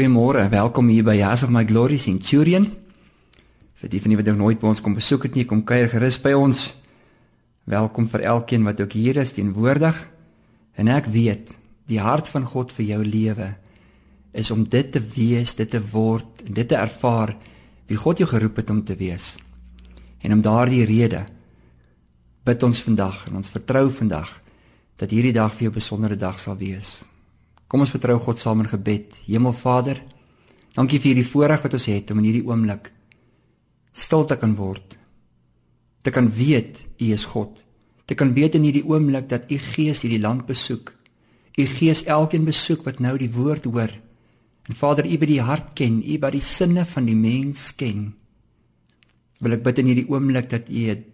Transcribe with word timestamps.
Goeiemôre, 0.00 0.46
welkom 0.48 0.88
hier 0.88 1.04
by 1.04 1.18
House 1.20 1.44
of 1.44 1.50
My 1.52 1.60
Glory 1.68 1.98
Centurion. 2.00 2.70
Vir 3.76 3.90
die 3.92 3.98
van 4.00 4.14
julle 4.14 4.22
wat 4.24 4.38
nooit 4.38 4.60
by 4.62 4.70
ons 4.70 4.78
kom 4.80 4.94
besoek 4.96 5.26
het 5.26 5.34
nie, 5.36 5.42
kom 5.44 5.60
kuier 5.68 5.90
gerus 5.92 6.16
by 6.24 6.30
ons. 6.32 6.62
Welkom 7.68 8.06
vir 8.08 8.24
elkeen 8.30 8.64
wat 8.64 8.80
ook 8.80 8.96
hier 8.96 9.20
is 9.20 9.34
teenwoordig. 9.36 9.98
En 10.80 10.88
ek 10.88 11.10
weet, 11.12 11.52
die 11.84 12.00
hart 12.00 12.32
van 12.32 12.48
God 12.48 12.72
vir 12.78 12.86
jou 12.94 13.02
lewe 13.04 13.50
is 14.32 14.48
om 14.56 14.64
dit 14.64 14.88
te 14.88 15.04
wees, 15.04 15.52
dit 15.60 15.68
te 15.68 15.82
word, 15.92 16.46
dit 16.48 16.64
te 16.64 16.80
ervaar 16.80 17.34
wie 17.92 18.00
God 18.00 18.24
jou 18.24 18.30
geroep 18.32 18.64
het 18.64 18.72
om 18.72 18.80
te 18.80 18.96
wees. 18.96 19.34
En 20.24 20.32
om 20.32 20.40
daardie 20.40 20.86
rede 20.88 21.26
bid 22.48 22.64
ons 22.64 22.80
vandag 22.88 23.26
en 23.28 23.36
ons 23.44 23.52
vertrou 23.52 23.90
vandag 24.00 24.32
dat 24.96 25.12
hierdie 25.12 25.36
dag 25.36 25.52
vir 25.52 25.68
jou 25.68 25.72
'n 25.76 25.80
besondere 25.84 26.16
dag 26.16 26.40
sal 26.40 26.56
wees. 26.56 27.02
Kom 27.70 27.84
ons 27.84 27.92
vertrou 27.94 28.18
God 28.18 28.40
saam 28.40 28.64
in 28.64 28.70
gebed. 28.70 29.14
Hemelvader, 29.28 30.00
dankie 30.74 30.98
vir 30.98 31.12
hierdie 31.12 31.28
voorreg 31.28 31.62
wat 31.62 31.76
ons 31.78 31.86
het 31.86 32.10
om 32.10 32.18
in 32.18 32.26
hierdie 32.26 32.48
oomblik 32.48 32.90
stil 33.94 34.26
te 34.26 34.36
kan 34.38 34.54
word. 34.58 34.96
Te 36.02 36.10
kan 36.14 36.30
weet 36.34 36.78
U 37.00 37.10
is 37.14 37.26
God. 37.30 37.58
Te 38.06 38.16
kan 38.18 38.32
weet 38.34 38.56
in 38.58 38.66
hierdie 38.66 38.86
oomblik 38.86 39.28
dat 39.30 39.50
U 39.50 39.58
Gees 39.58 40.02
hierdie 40.02 40.22
land 40.22 40.46
besoek. 40.48 40.92
U 41.58 41.66
Gees 41.76 42.04
elkeen 42.06 42.46
besoek 42.46 42.82
wat 42.86 43.02
nou 43.02 43.16
die 43.20 43.30
woord 43.30 43.66
hoor. 43.70 43.92
En 44.66 44.78
Vader, 44.78 45.06
U 45.06 45.18
by 45.18 45.28
die 45.28 45.42
hart 45.44 45.74
ken, 45.78 46.00
U 46.02 46.18
by 46.22 46.30
die 46.34 46.42
sinne 46.44 46.86
van 46.86 47.06
die 47.06 47.18
mens 47.18 47.70
ken. 47.78 48.08
Wil 49.40 49.56
ek 49.58 49.64
bid 49.66 49.80
in 49.82 49.90
hierdie 49.90 50.08
oomblik 50.10 50.50
dat 50.50 50.70
U 50.70 50.82
'n 50.90 51.04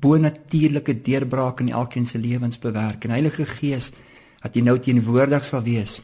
bonatuurlike 0.00 1.02
deurbraak 1.04 1.60
in 1.60 1.68
elkeen 1.68 2.06
se 2.06 2.18
lewens 2.18 2.58
bewerk. 2.58 3.04
En 3.04 3.10
Heilige 3.10 3.44
Gees, 3.44 3.92
dat 4.40 4.54
jy 4.56 4.62
nou 4.64 4.78
teenwoordig 4.80 5.44
sal 5.44 5.62
wees 5.62 6.00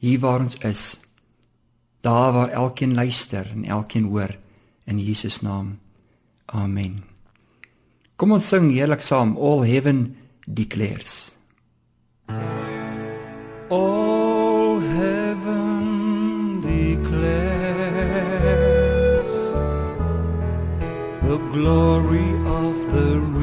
hier 0.00 0.20
waar 0.22 0.40
ons 0.40 0.56
is 0.64 0.96
daar 2.00 2.32
waar 2.32 2.48
elkeen 2.48 2.94
luister 2.94 3.46
en 3.52 3.64
elkeen 3.64 4.04
hoor 4.04 4.36
in 4.84 4.98
Jesus 4.98 5.40
naam. 5.40 5.78
Amen. 6.46 7.02
Kom 8.16 8.32
ons 8.32 8.48
sing 8.48 8.72
heerlik 8.72 9.00
saam 9.00 9.36
all 9.36 9.62
heaven 9.64 10.16
declares. 10.46 11.32
All 13.68 14.80
heaven 14.80 16.60
declares 16.60 18.10
the 21.22 21.38
glory 21.52 22.32
of 22.44 22.76
the 22.92 23.39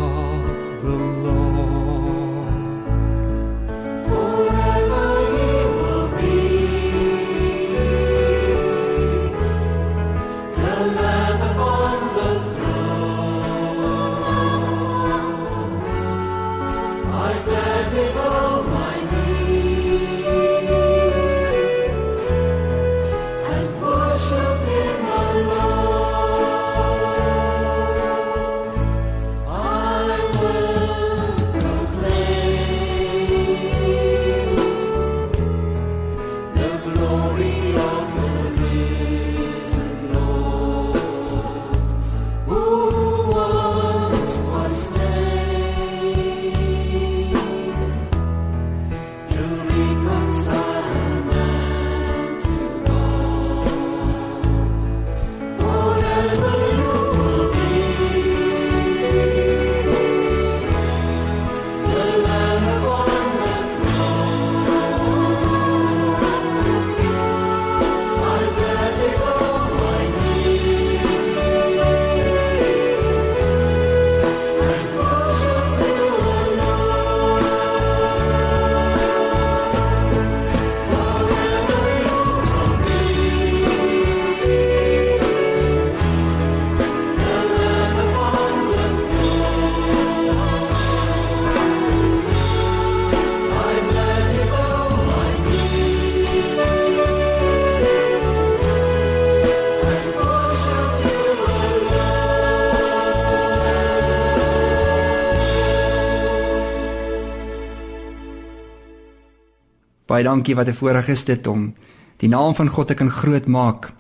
baie 110.16 110.24
dankie 110.24 110.56
wat 110.56 110.68
'n 110.68 110.80
voorreg 110.80 111.08
is 111.12 111.24
dit 111.24 111.46
om 111.46 111.74
die 112.16 112.28
naam 112.28 112.54
van 112.54 112.68
God 112.68 112.88
te 112.88 112.94
kan 112.94 113.10
groot 113.10 113.46
maak 113.46 113.92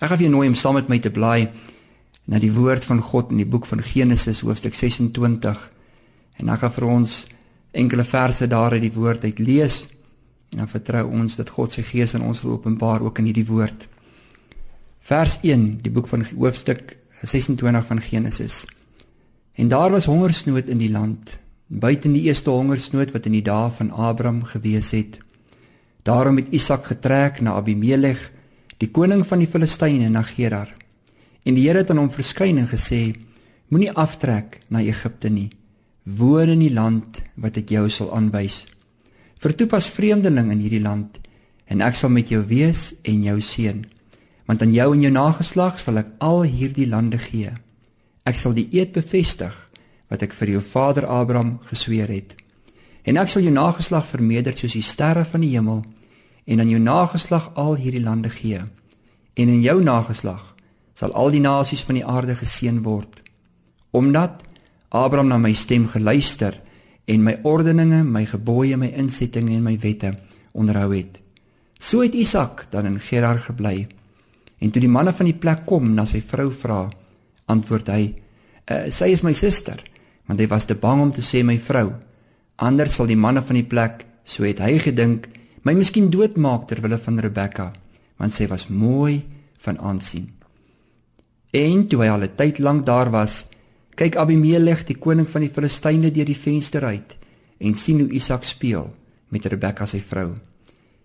ek 0.00 0.08
gaan 0.08 0.18
vir 0.18 0.28
jou 0.28 0.36
nooi 0.36 0.48
om 0.48 0.54
saam 0.54 0.74
met 0.74 0.88
my 0.88 0.98
te 0.98 1.10
blaai 1.10 1.48
na 2.26 2.38
die 2.38 2.52
woord 2.52 2.84
van 2.84 3.00
God 3.00 3.30
in 3.30 3.38
die 3.38 3.48
boek 3.48 3.66
van 3.66 3.80
Genesis 3.82 4.40
hoofstuk 4.40 4.74
26 4.74 5.70
en 6.38 6.48
ek 6.48 6.60
gaan 6.60 6.72
vir 6.72 6.84
ons 6.84 7.26
enkele 7.72 8.04
verse 8.04 8.46
daar 8.46 8.72
uit 8.72 8.82
die 8.82 8.94
woord 8.94 9.24
uit 9.24 9.38
lees 9.38 9.86
en 10.52 10.62
dan 10.62 10.70
vertrou 10.70 11.08
ons 11.10 11.36
dat 11.36 11.50
God 11.50 11.72
sy 11.74 11.82
gees 11.82 12.14
aan 12.14 12.22
ons 12.22 12.42
wil 12.44 12.54
openbaar 12.58 13.02
ook 13.02 13.18
in 13.18 13.26
hierdie 13.26 13.48
woord. 13.48 13.88
Vers 15.02 15.40
1, 15.42 15.64
die 15.82 15.90
boek 15.90 16.06
van 16.08 16.22
hoofstuk 16.30 16.94
26 17.22 17.88
van 17.88 18.00
Genesis. 18.00 18.62
En 19.58 19.68
daar 19.68 19.90
was 19.90 20.06
hongersnood 20.06 20.70
in 20.70 20.78
die 20.78 20.92
land, 20.92 21.38
buiten 21.66 22.14
die 22.14 22.22
eerste 22.28 22.54
hongersnood 22.54 23.10
wat 23.12 23.26
in 23.26 23.34
die 23.34 23.42
dae 23.42 23.72
van 23.74 23.90
Abraham 23.90 24.44
gewees 24.46 24.92
het. 24.94 25.18
Daarom 26.04 26.36
het 26.36 26.52
Isak 26.52 26.84
getrek 26.84 27.40
na 27.40 27.54
Abimelech, 27.56 28.26
die 28.76 28.90
koning 28.92 29.22
van 29.24 29.40
die 29.40 29.48
Filistyne 29.48 30.10
na 30.12 30.20
Gerar. 30.22 30.68
En 31.48 31.56
die 31.56 31.64
Here 31.64 31.80
het 31.80 31.90
aan 31.90 32.02
hom 32.02 32.10
verskyn 32.12 32.60
en 32.60 32.68
gesê: 32.68 33.14
Moenie 33.72 33.92
aftrek 33.92 34.58
na 34.68 34.82
Egipte 34.84 35.30
nie. 35.32 35.48
Woon 36.04 36.52
in 36.52 36.60
die 36.60 36.72
land 36.72 37.22
wat 37.40 37.56
ek 37.56 37.72
jou 37.72 37.86
sal 37.88 38.12
aanwys. 38.12 38.66
Vertoef 39.40 39.72
as 39.72 39.88
vreemdeling 39.88 40.52
in 40.52 40.60
hierdie 40.60 40.82
land 40.84 41.16
en 41.72 41.80
ek 41.80 41.96
sal 41.96 42.12
met 42.12 42.28
jou 42.28 42.42
wees 42.44 42.92
en 43.08 43.24
jou 43.24 43.38
seën. 43.40 43.80
Want 44.44 44.60
aan 44.60 44.76
jou 44.76 44.90
en 44.92 45.06
jou 45.06 45.12
nageslag 45.12 45.80
sal 45.80 46.02
ek 46.04 46.12
al 46.20 46.44
hierdie 46.44 46.88
lande 46.88 47.16
gee. 47.16 47.48
Ek 48.28 48.36
sal 48.36 48.52
die 48.52 48.68
eed 48.76 48.92
bevestig 48.92 49.56
wat 50.12 50.22
ek 50.22 50.36
vir 50.36 50.58
jou 50.58 50.60
vader 50.60 51.08
Abraham 51.08 51.56
gesweer 51.64 52.12
het. 52.12 52.36
En 53.08 53.16
ek 53.16 53.32
sal 53.32 53.48
jou 53.48 53.56
nageslag 53.56 54.04
vermeerder 54.04 54.52
soos 54.52 54.76
die 54.76 54.84
sterre 54.84 55.24
van 55.24 55.40
die 55.40 55.54
hemel 55.56 55.80
en 56.44 56.60
aan 56.60 56.68
jou 56.68 56.80
nageslag 56.80 57.50
al 57.54 57.76
hierdie 57.80 58.02
lande 58.02 58.28
gee. 58.28 58.60
En 59.34 59.48
in 59.48 59.62
jou 59.62 59.82
nageslag 59.82 60.54
sal 60.94 61.12
al 61.12 61.32
die 61.34 61.42
nasies 61.42 61.82
van 61.84 61.98
die 61.98 62.06
aarde 62.06 62.36
geseën 62.38 62.82
word. 62.82 63.22
Omdat 63.90 64.42
Abraham 64.88 65.32
na 65.32 65.38
my 65.38 65.52
stem 65.52 65.88
geluister 65.90 66.60
en 67.04 67.24
my 67.24 67.38
ordeninge, 67.42 68.02
my 68.04 68.24
gebooie, 68.26 68.76
my 68.76 68.92
insettinge 68.94 69.56
en 69.56 69.64
my 69.64 69.74
wette 69.82 70.14
onderhou 70.52 70.92
het. 70.94 71.18
So 71.78 72.04
het 72.04 72.14
Isak 72.14 72.66
dan 72.70 72.86
in 72.86 73.00
Gerar 73.02 73.38
gebly. 73.38 73.86
En 74.58 74.70
toe 74.70 74.80
die 74.80 74.90
manne 74.90 75.12
van 75.12 75.28
die 75.28 75.36
plek 75.36 75.66
kom 75.66 75.90
na 75.94 76.06
sy 76.08 76.22
vrou 76.24 76.48
vra, 76.54 76.86
antwoord 77.50 77.90
hy: 77.92 78.14
uh, 78.70 78.86
"Sy 78.88 79.10
is 79.12 79.22
my 79.22 79.32
suster," 79.32 79.82
want 80.26 80.40
hy 80.40 80.46
was 80.48 80.64
te 80.64 80.74
bang 80.74 81.02
om 81.02 81.12
te 81.12 81.20
sê 81.20 81.42
my 81.44 81.58
vrou. 81.58 81.92
Anders 82.56 82.94
sal 82.94 83.06
die 83.10 83.18
manne 83.18 83.42
van 83.42 83.58
die 83.58 83.66
plek, 83.66 84.06
so 84.24 84.44
het 84.44 84.62
hy 84.62 84.78
gedink, 84.78 85.28
my 85.64 85.72
miskien 85.72 86.10
doodmaak 86.12 86.66
ter 86.68 86.82
wille 86.84 86.98
van 87.00 87.20
Rebekka, 87.24 87.70
want 88.20 88.34
sy 88.36 88.46
was 88.50 88.68
mooi 88.68 89.22
van 89.64 89.78
aansien. 89.80 90.28
En 91.54 91.86
toe 91.88 92.02
hy 92.02 92.08
al 92.08 92.24
'n 92.24 92.36
tyd 92.36 92.58
lank 92.58 92.86
daar 92.86 93.10
was, 93.10 93.46
kyk 93.96 94.16
Abimelek, 94.16 94.86
die 94.86 94.98
koning 94.98 95.28
van 95.28 95.40
die 95.40 95.48
Filistyne, 95.50 96.10
deur 96.10 96.26
die 96.26 96.36
venster 96.36 96.84
uit 96.84 97.16
en 97.58 97.74
sien 97.74 98.00
hoe 98.00 98.10
Isak 98.10 98.44
speel 98.44 98.92
met 99.28 99.46
Rebekka 99.46 99.86
sy 99.86 100.00
vrou. 100.00 100.34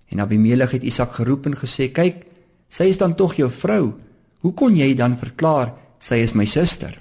En 0.10 0.20
Abimelek 0.20 0.72
het 0.72 0.84
Isak 0.84 1.12
geroep 1.12 1.46
en 1.46 1.56
gesê: 1.56 1.92
"Kyk, 1.92 2.26
sy 2.68 2.84
is 2.84 2.98
dan 2.98 3.16
tog 3.16 3.36
jou 3.36 3.50
vrou. 3.50 3.94
Hoe 4.42 4.54
kon 4.54 4.76
jy 4.76 4.96
dan 4.96 5.18
verklaar 5.18 5.74
sy 6.00 6.16
is 6.16 6.34
my 6.34 6.46
suster?" 6.46 6.98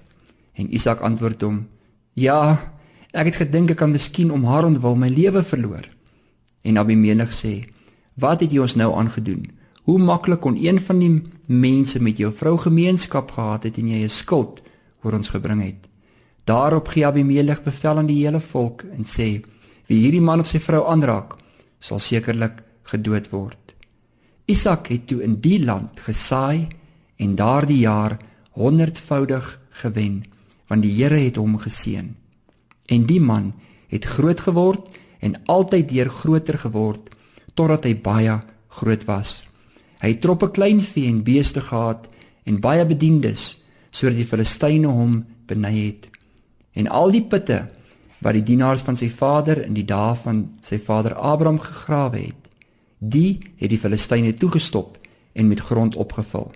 En 0.55 0.73
Isak 0.75 1.01
antwoord 1.01 1.43
hom: 1.43 1.67
"Ja, 2.15 2.73
ek 3.13 3.27
het 3.27 3.37
gedink 3.37 3.71
ek 3.71 3.77
kan 3.77 3.91
miskien 3.91 4.31
om 4.31 4.45
haar 4.45 4.65
ontwil 4.65 4.95
my 4.95 5.09
lewe 5.09 5.43
verloor." 5.43 5.98
En 6.69 6.77
Abimelek 6.77 7.33
sê: 7.33 7.65
"Wat 8.15 8.41
het 8.41 8.53
jy 8.53 8.61
ons 8.61 8.77
nou 8.77 8.93
aangedoen? 8.95 9.49
Hoe 9.89 9.99
maklik 9.99 10.41
kon 10.41 10.57
een 10.57 10.81
van 10.81 10.99
die 10.99 11.23
mense 11.47 12.03
met 12.03 12.19
jou 12.19 12.33
vrou 12.33 12.59
gemeenskap 12.59 13.31
gehad 13.31 13.63
het 13.63 13.79
en 13.79 13.89
jy 13.89 14.03
'n 14.05 14.09
skuld 14.09 14.61
oor 15.03 15.15
ons 15.15 15.29
gebring 15.29 15.63
het?" 15.63 15.89
Daarop 16.45 16.89
gee 16.89 17.07
Abimelek 17.07 17.65
bevel 17.65 17.99
aan 17.99 18.07
die 18.07 18.25
hele 18.25 18.41
volk 18.41 18.83
en 18.83 19.05
sê: 19.05 19.45
"Wie 19.87 19.99
hierdie 19.99 20.21
man 20.21 20.41
of 20.41 20.47
sy 20.47 20.59
vrou 20.59 20.87
aanraak, 20.87 21.37
sal 21.79 21.99
sekerlik 21.99 22.63
gedood 22.83 23.31
word." 23.31 23.75
Isak 24.47 24.89
het 24.89 25.07
toe 25.07 25.23
in 25.23 25.41
die 25.41 25.65
land 25.65 26.01
gesaai 26.01 26.69
en 27.17 27.35
daardie 27.35 27.81
jaar 27.81 28.19
honderdvoudig 28.51 29.61
gewen, 29.71 30.25
want 30.67 30.83
die 30.83 30.93
Here 30.93 31.19
het 31.19 31.37
hom 31.37 31.59
geseën. 31.59 32.17
En 32.87 33.07
die 33.07 33.21
man 33.21 33.53
het 33.89 34.05
groot 34.05 34.41
geword 34.41 34.98
en 35.21 35.37
altyd 35.47 35.89
deur 35.89 36.11
groter 36.11 36.59
geword 36.59 37.11
totdat 37.55 37.89
hy 37.89 37.95
baie 37.99 38.37
groot 38.79 39.05
was. 39.09 39.43
Hy 39.99 40.13
het 40.15 40.21
troppe 40.23 40.51
kleinvee 40.55 41.09
en 41.11 41.25
beeste 41.27 41.61
gehad 41.65 42.07
en 42.47 42.61
baie 42.63 42.85
bedienis 42.87 43.65
sodat 43.91 44.19
die 44.21 44.29
Filistyne 44.29 44.91
hom 44.93 45.23
beny 45.49 45.75
het. 45.75 46.07
En 46.79 46.87
al 46.87 47.11
die 47.11 47.25
putte 47.25 47.65
wat 48.23 48.37
die 48.37 48.45
dienaars 48.47 48.85
van 48.87 48.99
sy 48.99 49.09
vader 49.11 49.63
in 49.65 49.75
die 49.75 49.87
dae 49.87 50.15
van 50.19 50.45
sy 50.63 50.79
vader 50.83 51.15
Abraham 51.15 51.59
gegrawe 51.63 52.21
het, 52.21 52.49
die 52.99 53.39
het 53.59 53.71
die 53.71 53.81
Filistyne 53.81 54.35
toegestop 54.35 54.99
en 55.39 55.49
met 55.49 55.63
grond 55.63 55.97
opgevul. 55.97 56.51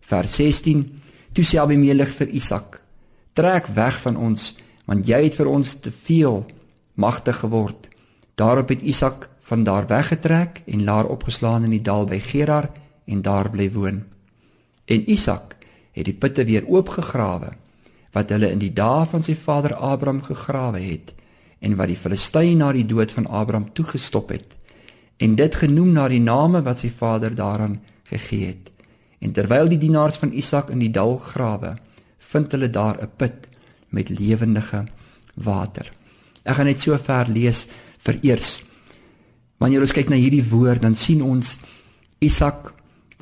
Vers 0.00 0.34
16: 0.38 0.84
Toe 1.32 1.44
sê 1.44 1.58
Abimelek 1.58 2.10
vir 2.18 2.28
Isak: 2.28 2.80
"Trek 3.34 3.66
weg 3.74 4.00
van 4.00 4.16
ons, 4.16 4.54
want 4.86 5.06
jy 5.06 5.22
het 5.24 5.34
vir 5.34 5.46
ons 5.46 5.74
te 5.80 5.90
veel 5.90 6.46
magtig 6.94 7.38
geword." 7.38 7.91
Daarop 8.34 8.68
het 8.68 8.80
Isak 8.80 9.28
van 9.40 9.62
daar 9.62 9.86
weggetrek 9.86 10.62
en 10.66 10.84
laar 10.84 11.06
opgeslaan 11.06 11.64
in 11.64 11.70
die 11.70 11.82
dal 11.82 12.06
by 12.06 12.18
Gerar 12.18 12.70
en 13.04 13.22
daar 13.22 13.50
bly 13.50 13.70
woon. 13.72 14.04
En 14.84 15.10
Isak 15.10 15.56
het 15.92 16.04
die 16.04 16.14
putte 16.14 16.44
weer 16.44 16.66
oopgegrawe 16.66 17.52
wat 18.12 18.30
hulle 18.30 18.50
in 18.52 18.60
die 18.60 18.72
dae 18.72 19.04
van 19.08 19.22
sy 19.24 19.34
vader 19.36 19.74
Abraham 19.74 20.22
gegrawe 20.22 20.80
het 20.80 21.14
en 21.60 21.76
wat 21.76 21.88
die 21.92 21.96
Filistyne 21.96 22.58
na 22.60 22.72
die 22.72 22.86
dood 22.86 23.12
van 23.12 23.26
Abraham 23.26 23.70
toegestop 23.72 24.32
het 24.34 24.56
en 25.22 25.36
dit 25.38 25.54
genoem 25.54 25.92
na 25.92 26.08
die 26.10 26.20
name 26.20 26.62
wat 26.66 26.82
sy 26.82 26.90
vader 26.90 27.34
daaraan 27.34 27.78
gegee 28.10 28.46
het. 28.46 28.70
En 29.22 29.32
terwyl 29.32 29.68
die 29.70 29.78
dienaars 29.78 30.18
van 30.18 30.32
Isak 30.34 30.72
in 30.74 30.80
die 30.82 30.90
dal 30.90 31.14
grawe, 31.22 31.76
vind 32.32 32.52
hulle 32.52 32.70
daar 32.70 32.98
'n 33.02 33.10
put 33.16 33.46
met 33.88 34.08
lewendige 34.08 34.86
water. 35.34 35.92
Ek 36.42 36.56
gaan 36.56 36.66
net 36.66 36.80
so 36.80 36.98
ver 36.98 37.28
lees 37.28 37.68
vir 38.06 38.18
eers. 38.22 38.60
Wanneer 39.62 39.84
ons 39.84 39.94
kyk 39.94 40.10
na 40.10 40.18
hierdie 40.18 40.44
woord, 40.50 40.82
dan 40.82 40.94
sien 40.98 41.22
ons 41.22 41.56
Isak 42.22 42.72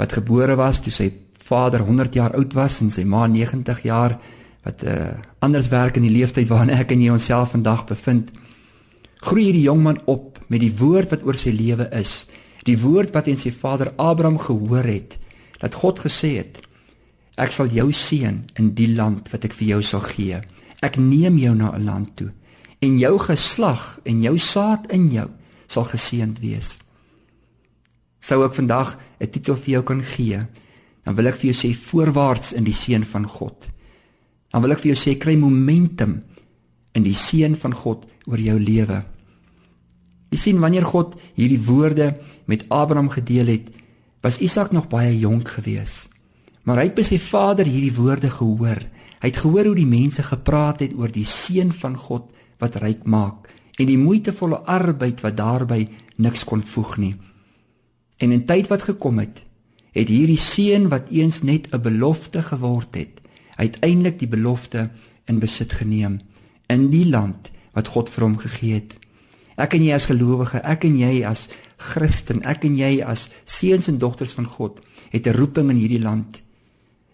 wat 0.00 0.14
gebore 0.16 0.56
was 0.56 0.80
toe 0.80 0.92
sy 0.92 1.10
vader 1.50 1.82
100 1.84 2.16
jaar 2.16 2.36
oud 2.38 2.54
was 2.56 2.78
en 2.84 2.92
sy 2.92 3.04
ma 3.04 3.26
90 3.28 3.82
jaar 3.84 4.16
wat 4.64 4.84
uh, 4.84 5.16
anders 5.44 5.70
werk 5.72 5.96
in 5.96 6.04
die 6.06 6.12
leeftyd 6.12 6.48
waarin 6.50 6.72
ek 6.74 6.92
en 6.94 7.02
jy 7.02 7.12
onsself 7.12 7.54
vandag 7.56 7.86
bevind. 7.88 8.30
Groei 9.24 9.48
hierdie 9.48 9.66
jong 9.66 9.82
man 9.84 10.00
op 10.08 10.38
met 10.52 10.60
die 10.62 10.72
woord 10.76 11.12
wat 11.14 11.24
oor 11.28 11.36
sy 11.36 11.52
lewe 11.56 11.88
is. 11.96 12.26
Die 12.68 12.76
woord 12.80 13.14
wat 13.16 13.28
in 13.32 13.40
sy 13.40 13.52
vader 13.56 13.92
Abraham 13.96 14.38
gehoor 14.40 14.88
het 14.88 15.16
dat 15.60 15.76
God 15.76 16.00
gesê 16.04 16.36
het: 16.40 16.60
Ek 17.40 17.52
sal 17.52 17.72
jou 17.72 17.88
seën 17.92 18.36
in 18.60 18.72
die 18.76 18.88
land 18.92 19.28
wat 19.32 19.44
ek 19.48 19.56
vir 19.56 19.74
jou 19.74 19.80
sal 19.84 20.04
gee. 20.12 20.40
Ek 20.84 20.96
neem 21.00 21.36
jou 21.40 21.54
na 21.56 21.72
'n 21.76 21.84
land 21.84 22.16
toe 22.16 22.30
en 22.80 22.98
jou 22.98 23.18
geslag 23.18 24.00
en 24.08 24.22
jou 24.24 24.38
saad 24.38 24.88
in 24.94 25.08
jou 25.12 25.28
sal 25.70 25.86
geseënd 25.86 26.40
wees. 26.42 26.78
Sou 28.20 28.42
ek 28.44 28.54
vandag 28.54 28.98
'n 29.20 29.30
titel 29.30 29.56
vir 29.56 29.70
jou 29.70 29.82
kan 29.82 30.02
gee, 30.02 30.40
dan 31.04 31.14
wil 31.14 31.26
ek 31.26 31.36
vir 31.36 31.52
jou 31.52 31.56
sê 31.56 31.74
voorwaarts 31.74 32.52
in 32.52 32.64
die 32.64 32.72
seën 32.72 33.04
van 33.04 33.26
God. 33.26 33.68
Dan 34.50 34.62
wil 34.62 34.72
ek 34.72 34.80
vir 34.80 34.94
jou 34.94 34.98
sê 34.98 35.18
kry 35.18 35.36
momentum 35.36 36.22
in 36.94 37.02
die 37.02 37.14
seën 37.14 37.56
van 37.56 37.72
God 37.72 38.06
oor 38.26 38.38
jou 38.38 38.58
lewe. 38.58 39.04
Jy 40.30 40.38
sien 40.38 40.60
wanneer 40.60 40.84
God 40.84 41.16
hierdie 41.34 41.60
woorde 41.60 42.20
met 42.46 42.68
Abraham 42.68 43.08
gedeel 43.08 43.46
het, 43.46 43.70
was 44.22 44.38
Isak 44.38 44.72
nog 44.72 44.88
baie 44.88 45.18
jonk 45.18 45.48
gewees. 45.48 46.08
Maar 46.64 46.76
hy 46.76 46.84
het 46.90 46.94
by 46.94 47.02
sy 47.02 47.18
vader 47.18 47.66
hierdie 47.66 47.94
woorde 47.96 48.30
gehoor. 48.30 48.82
Hy 49.20 49.28
het 49.28 49.40
gehoor 49.42 49.64
hoe 49.64 49.74
die 49.74 49.88
mense 49.88 50.22
gepraat 50.22 50.80
het 50.80 50.94
oor 50.94 51.08
die 51.08 51.24
seën 51.24 51.72
van 51.72 51.96
God 51.96 52.28
wat 52.60 52.78
ryk 52.82 53.04
maak 53.04 53.48
en 53.80 53.88
die 53.88 53.98
moeitevolle 53.98 54.60
arbeid 54.68 55.22
wat 55.24 55.36
daarbey 55.36 55.88
niks 56.20 56.44
kon 56.44 56.62
voeg 56.62 56.96
nie. 57.00 57.14
En 58.20 58.32
in 58.32 58.44
tyd 58.44 58.68
wat 58.68 58.84
gekom 58.84 59.18
het, 59.22 59.40
het 59.96 60.08
hierdie 60.12 60.38
seën 60.38 60.88
wat 60.92 61.08
eens 61.10 61.42
net 61.42 61.72
'n 61.72 61.80
belofte 61.80 62.42
geword 62.42 62.94
het, 62.94 63.20
uiteindelik 63.56 64.18
die 64.18 64.28
belofte 64.28 64.90
in 65.24 65.38
besit 65.38 65.72
geneem 65.72 66.20
in 66.68 66.90
die 66.90 67.06
land 67.08 67.50
wat 67.72 67.88
God 67.88 68.08
vir 68.08 68.24
hom 68.24 68.36
gegee 68.38 68.74
het. 68.74 68.94
Ek 69.56 69.74
en 69.74 69.84
jy 69.84 69.94
as 69.94 70.08
gelowige, 70.08 70.62
ek 70.64 70.84
en 70.84 70.96
jy 70.98 71.24
as 71.26 71.48
Christen, 71.76 72.42
ek 72.42 72.64
en 72.64 72.76
jy 72.76 73.02
as 73.02 73.28
seuns 73.44 73.88
en 73.88 73.98
dogters 73.98 74.32
van 74.32 74.46
God, 74.46 74.80
het 75.10 75.26
'n 75.26 75.36
roeping 75.36 75.70
in 75.70 75.76
hierdie 75.76 76.02
land. 76.02 76.42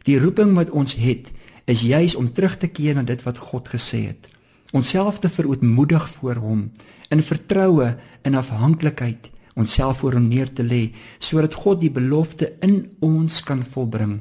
Die 0.04 0.18
roeping 0.18 0.54
wat 0.54 0.70
ons 0.70 0.94
het, 0.94 1.30
is 1.64 1.80
juis 1.80 2.14
om 2.14 2.32
terug 2.32 2.56
te 2.56 2.66
keer 2.66 2.94
na 2.94 3.02
dit 3.02 3.22
wat 3.22 3.38
God 3.38 3.68
gesê 3.68 4.06
het. 4.06 4.28
Onsself 4.72 5.18
te 5.18 5.28
verootmoedig 5.28 6.08
voor 6.18 6.40
hom 6.42 6.70
in 7.08 7.22
vertroue 7.22 7.96
en 8.22 8.34
afhanklikheid, 8.34 9.30
onsself 9.54 9.98
voor 9.98 10.18
hom 10.18 10.28
neer 10.28 10.52
te 10.52 10.64
lê 10.66 10.90
sodat 11.18 11.54
God 11.54 11.80
die 11.80 11.90
belofte 11.90 12.52
in 12.60 12.96
ons 13.00 13.42
kan 13.46 13.62
volbring. 13.62 14.20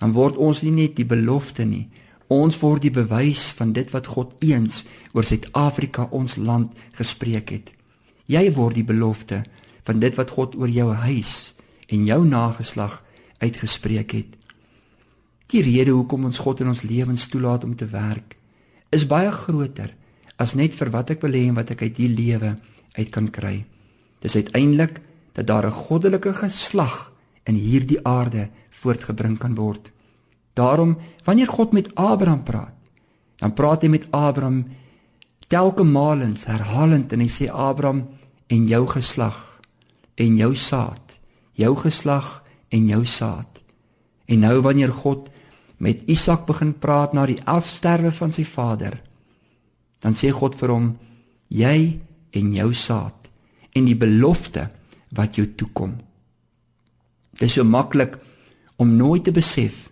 Dan 0.00 0.12
word 0.12 0.36
ons 0.36 0.62
nie 0.62 0.72
net 0.72 0.96
die 0.96 1.08
belofte 1.08 1.64
nie, 1.64 1.86
Ons 2.26 2.56
word 2.58 2.82
die 2.82 2.90
bewys 2.90 3.52
van 3.54 3.72
dit 3.72 3.90
wat 3.94 4.08
God 4.10 4.32
eens 4.42 4.82
oor 5.14 5.26
Suid-Afrika 5.26 6.08
ons 6.10 6.36
land 6.36 6.74
gespreek 6.98 7.52
het. 7.54 7.70
Jy 8.26 8.50
word 8.56 8.74
die 8.74 8.86
belofte 8.86 9.44
van 9.86 10.00
dit 10.02 10.16
wat 10.18 10.32
God 10.34 10.56
oor 10.58 10.70
jou 10.70 10.90
huis 11.06 11.54
en 11.86 12.02
jou 12.06 12.24
nageslag 12.26 12.98
uitgespreek 13.38 14.16
het. 14.18 14.32
Die 15.46 15.62
rede 15.62 15.94
hoekom 15.94 16.26
ons 16.26 16.42
God 16.42 16.64
in 16.64 16.72
ons 16.72 16.82
lewens 16.82 17.28
toelaat 17.30 17.64
om 17.64 17.76
te 17.78 17.86
werk 17.86 18.34
is 18.96 19.08
baie 19.08 19.30
groter 19.32 19.92
as 20.40 20.54
net 20.58 20.74
vir 20.76 20.90
wat 20.92 21.12
ek 21.14 21.22
wil 21.24 21.36
hê 21.36 21.46
en 21.48 21.58
wat 21.58 21.72
ek 21.74 21.86
uit 21.86 21.96
die 21.96 22.12
lewe 22.12 22.56
uit 22.96 23.10
kan 23.12 23.28
kry. 23.32 23.64
Dis 24.20 24.36
uiteindelik 24.36 25.00
dat 25.36 25.46
daar 25.46 25.66
'n 25.66 25.80
goddelike 25.86 26.32
geslag 26.32 27.12
in 27.44 27.54
hierdie 27.54 28.00
aarde 28.04 28.48
voortgebring 28.70 29.38
kan 29.38 29.54
word. 29.54 29.90
Daarom 30.54 30.96
wanneer 31.24 31.48
God 31.48 31.72
met 31.72 31.94
Abraham 31.94 32.42
praat, 32.42 32.74
dan 33.36 33.52
praat 33.52 33.82
hy 33.82 33.88
met 33.88 34.06
Abraham 34.10 34.64
telke 35.48 35.84
malens 35.84 36.46
herhalend 36.46 37.12
en 37.12 37.20
hy 37.20 37.28
sê 37.28 37.50
Abraham 37.50 38.08
en 38.46 38.66
jou 38.66 38.86
geslag 38.86 39.60
en 40.14 40.36
jou 40.36 40.54
saad, 40.54 41.18
jou 41.52 41.74
geslag 41.76 42.42
en 42.68 42.86
jou 42.86 43.04
saad. 43.04 43.62
En 44.26 44.40
nou 44.42 44.60
wanneer 44.60 44.92
God 44.92 45.28
met 45.78 46.06
Isak 46.08 46.46
begin 46.48 46.72
praat 46.80 47.12
na 47.12 47.26
die 47.28 47.40
afsterwe 47.44 48.12
van 48.14 48.32
sy 48.32 48.44
vader, 48.48 48.96
dan 50.00 50.16
sê 50.16 50.30
God 50.32 50.56
vir 50.56 50.72
hom 50.72 50.88
jy 51.48 51.78
en 52.36 52.52
jou 52.54 52.70
saad 52.74 53.28
en 53.76 53.88
die 53.88 53.98
belofte 53.98 54.68
wat 55.16 55.36
jou 55.36 55.46
toekom. 55.56 55.96
Dit 57.36 57.48
is 57.48 57.58
so 57.58 57.64
maklik 57.64 58.16
om 58.80 58.96
nooit 58.96 59.24
te 59.24 59.34
besef 59.34 59.86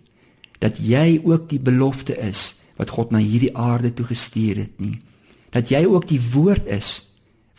dat 0.61 0.79
jy 0.81 1.21
ook 1.23 1.49
die 1.51 1.61
belofte 1.61 2.15
is 2.17 2.55
wat 2.79 2.91
God 2.95 3.13
na 3.13 3.21
hierdie 3.21 3.53
aarde 3.55 3.93
toe 3.93 4.07
gestuur 4.09 4.63
het 4.63 4.79
nie. 4.81 4.97
Dat 5.53 5.69
jy 5.71 5.85
ook 5.87 6.07
die 6.09 6.21
woord 6.33 6.67
is 6.67 7.05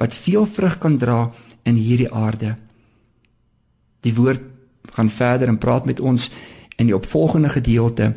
wat 0.01 0.15
veel 0.15 0.45
vrug 0.47 0.79
kan 0.83 0.99
dra 1.01 1.31
in 1.65 1.79
hierdie 1.81 2.11
aarde. 2.13 2.57
Die 4.05 4.15
woord 4.15 4.43
gaan 4.97 5.11
verder 5.11 5.49
en 5.49 5.59
praat 5.59 5.87
met 5.87 6.01
ons 6.01 6.29
in 6.77 6.87
die 6.87 6.97
opvolgende 6.97 7.49
gedeelte. 7.49 8.13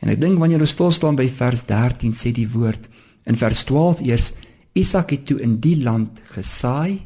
En 0.00 0.12
ek 0.12 0.20
dink 0.20 0.38
wanneer 0.38 0.60
ons 0.60 0.74
stil 0.76 0.92
staan 0.94 1.16
by 1.18 1.28
vers 1.28 1.64
13 1.66 2.14
sê 2.14 2.32
die 2.32 2.48
woord 2.50 2.88
in 3.26 3.38
vers 3.38 3.64
12 3.64 4.02
eers 4.06 4.32
Isak 4.76 5.10
het 5.14 5.24
toe 5.26 5.38
in 5.40 5.56
die 5.64 5.78
land 5.82 6.20
gesaai 6.34 7.00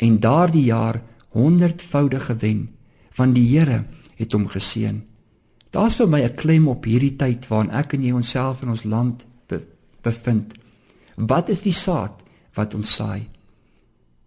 en 0.00 0.20
daardie 0.20 0.64
jaar 0.70 1.02
honderdvoudig 1.36 2.30
gewen 2.30 2.68
want 3.18 3.36
die 3.36 3.46
Here 3.52 3.84
het 4.18 4.32
hom 4.34 4.46
geseën. 4.50 5.02
Daar's 5.70 5.98
vir 5.98 6.08
my 6.08 6.22
'n 6.22 6.34
klem 6.34 6.68
op 6.68 6.84
hierdie 6.84 7.16
tyd 7.16 7.46
waarin 7.48 7.70
ek 7.70 7.94
en 7.94 8.02
jy 8.02 8.12
onsself 8.12 8.62
in 8.62 8.68
ons 8.68 8.84
land 8.84 9.26
be 9.46 9.60
bevind. 10.02 10.54
Wat 11.16 11.48
is 11.48 11.62
die 11.62 11.72
saad 11.72 12.22
wat 12.54 12.74
ons 12.74 12.94
saai? 12.94 13.28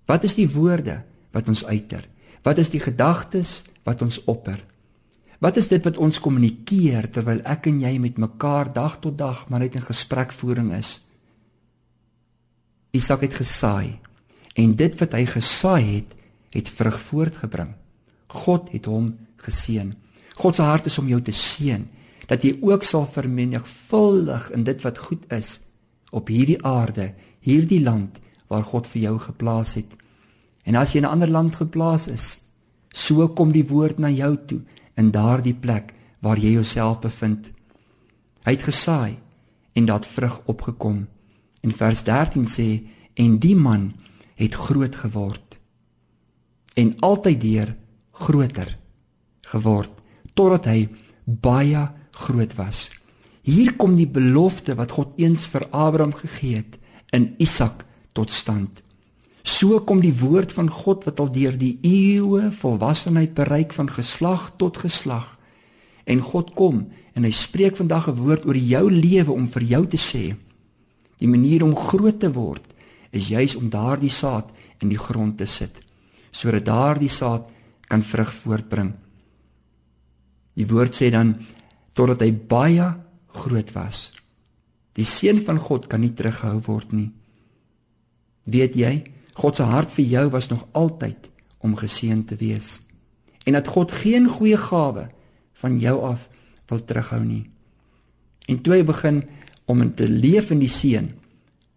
Wat 0.05 0.23
is 0.23 0.35
die 0.35 0.49
woorde 0.49 1.03
wat 1.31 1.47
ons 1.47 1.65
uiter? 1.65 2.07
Wat 2.43 2.57
is 2.57 2.69
die 2.69 2.79
gedagtes 2.79 3.63
wat 3.83 4.01
ons 4.01 4.23
opper? 4.25 4.63
Wat 5.37 5.57
is 5.57 5.67
dit 5.69 5.83
wat 5.85 5.99
ons 6.01 6.17
kommunikeer 6.21 7.11
terwyl 7.13 7.43
ek 7.45 7.69
en 7.69 7.81
jy 7.83 7.93
met 8.01 8.17
mekaar 8.17 8.71
dag 8.73 8.97
tot 9.03 9.17
dag 9.17 9.45
maar 9.49 9.61
net 9.61 9.75
in 9.77 9.85
gesprekvoering 9.85 10.71
is? 10.73 10.97
Isak 12.97 13.27
het 13.27 13.37
gesaai 13.37 13.99
en 14.57 14.73
dit 14.73 14.95
wat 14.97 15.13
hy 15.13 15.25
gesaai 15.29 15.83
het, 15.85 16.15
het 16.55 16.69
vrug 16.73 16.97
voortgebring. 17.09 17.75
God 18.33 18.71
het 18.73 18.89
hom 18.89 19.11
geseën. 19.45 19.91
God 20.41 20.57
se 20.57 20.65
hart 20.65 20.89
is 20.89 20.97
om 20.97 21.09
jou 21.11 21.21
te 21.21 21.35
seën 21.35 21.85
dat 22.27 22.43
jy 22.43 22.57
ook 22.65 22.83
sal 22.83 23.05
vermenigvuldig 23.05 24.49
in 24.57 24.65
dit 24.65 24.81
wat 24.83 24.97
goed 24.97 25.21
is 25.31 25.59
op 26.11 26.31
hierdie 26.33 26.57
aarde, 26.65 27.13
hierdie 27.45 27.83
land 27.83 28.17
waar 28.49 28.65
God 28.65 28.87
vir 28.89 29.01
jou 29.05 29.13
geplaas 29.21 29.75
het. 29.77 29.93
En 30.65 30.75
as 30.75 30.93
jy 30.93 31.03
in 31.03 31.05
'n 31.05 31.13
ander 31.13 31.29
land 31.29 31.55
geplaas 31.55 32.07
is, 32.07 32.41
so 32.91 33.27
kom 33.27 33.51
die 33.51 33.67
woord 33.67 33.99
na 33.99 34.09
jou 34.09 34.35
toe 34.47 34.61
in 34.97 35.11
daardie 35.13 35.55
plek 35.55 35.93
waar 36.25 36.39
jy 36.41 36.57
jouself 36.57 36.99
bevind. 37.03 37.51
Hy 38.43 38.55
het 38.55 38.65
gesaai 38.65 39.17
en 39.77 39.85
dat 39.85 40.09
vrug 40.09 40.41
opgekom. 40.45 41.05
In 41.61 41.71
vers 41.71 42.03
13 42.03 42.47
sê 42.49 42.69
en 43.13 43.37
die 43.41 43.55
man 43.55 43.91
het 44.37 44.53
groot 44.53 44.95
geword 44.95 45.57
en 46.77 46.93
altyd 47.01 47.41
deur 47.41 47.73
groter 48.11 48.75
geword 49.49 49.93
totdat 50.37 50.69
hy 50.69 50.85
baie 51.25 51.81
groot 52.17 52.53
was. 52.57 52.87
Hier 53.41 53.73
kom 53.79 53.95
die 53.97 54.09
belofte 54.09 54.75
wat 54.77 54.93
God 54.93 55.17
eens 55.17 55.47
vir 55.49 55.65
Abraham 55.71 56.13
gegee 56.13 56.61
het 56.61 56.77
in 57.15 57.31
Isak 57.41 57.85
tot 58.13 58.31
stand. 58.33 58.83
So 59.47 59.79
kom 59.87 60.01
die 60.03 60.15
woord 60.19 60.51
van 60.51 60.67
God 60.67 61.05
wat 61.07 61.21
al 61.23 61.29
deur 61.31 61.55
die 61.55 61.77
eeue 61.87 62.49
volwassenheid 62.51 63.31
bereik 63.37 63.71
van 63.77 63.87
geslag 63.87 64.49
tot 64.59 64.81
geslag. 64.83 65.37
En 66.03 66.19
God 66.19 66.51
kom 66.55 66.83
en 67.15 67.23
hy 67.23 67.31
spreek 67.31 67.79
vandag 67.79 68.09
'n 68.11 68.19
woord 68.19 68.45
oor 68.45 68.59
jou 68.59 68.91
lewe 68.91 69.31
om 69.31 69.47
vir 69.47 69.63
jou 69.63 69.87
te 69.87 69.97
sê. 69.97 70.35
Die 71.17 71.27
manier 71.27 71.63
om 71.63 71.75
groot 71.75 72.19
te 72.19 72.31
word 72.31 72.63
is 73.11 73.29
juis 73.29 73.55
om 73.55 73.69
daardie 73.69 74.11
saad 74.11 74.51
in 74.81 74.89
die 74.89 74.99
grond 74.99 75.37
te 75.37 75.45
sit 75.45 75.87
sodat 76.31 76.65
daardie 76.65 77.09
saad 77.09 77.47
kan 77.87 78.03
vrug 78.03 78.33
voortbring. 78.33 78.93
Die 80.53 80.67
woord 80.67 80.95
sê 80.95 81.09
dan 81.09 81.35
totdat 81.93 82.21
hy 82.21 82.31
baie 82.31 82.93
groot 83.27 83.71
was. 83.73 84.11
Die 84.93 85.05
seun 85.05 85.39
van 85.45 85.57
God 85.57 85.87
kan 85.87 86.01
nie 86.01 86.13
teruggehou 86.13 86.61
word 86.67 86.93
nie. 86.93 87.11
Weet 88.43 88.75
jy, 88.75 88.93
God 89.37 89.59
se 89.59 89.65
hart 89.69 89.91
vir 89.93 90.05
jou 90.09 90.25
was 90.33 90.49
nog 90.49 90.65
altyd 90.71 91.29
om 91.61 91.75
geseën 91.77 92.23
te 92.25 92.35
wees. 92.39 92.79
En 93.45 93.53
dat 93.53 93.67
God 93.69 93.91
geen 93.91 94.25
goeie 94.27 94.57
gawe 94.57 95.07
van 95.61 95.77
jou 95.79 96.01
af 96.09 96.27
wil 96.67 96.81
terughou 96.83 97.21
nie. 97.23 97.43
En 98.47 98.61
toe 98.61 98.73
hy 98.73 98.83
begin 98.87 99.21
om 99.69 99.83
te 99.95 100.07
leef 100.09 100.51
in 100.55 100.63
die 100.63 100.71
seën 100.71 101.11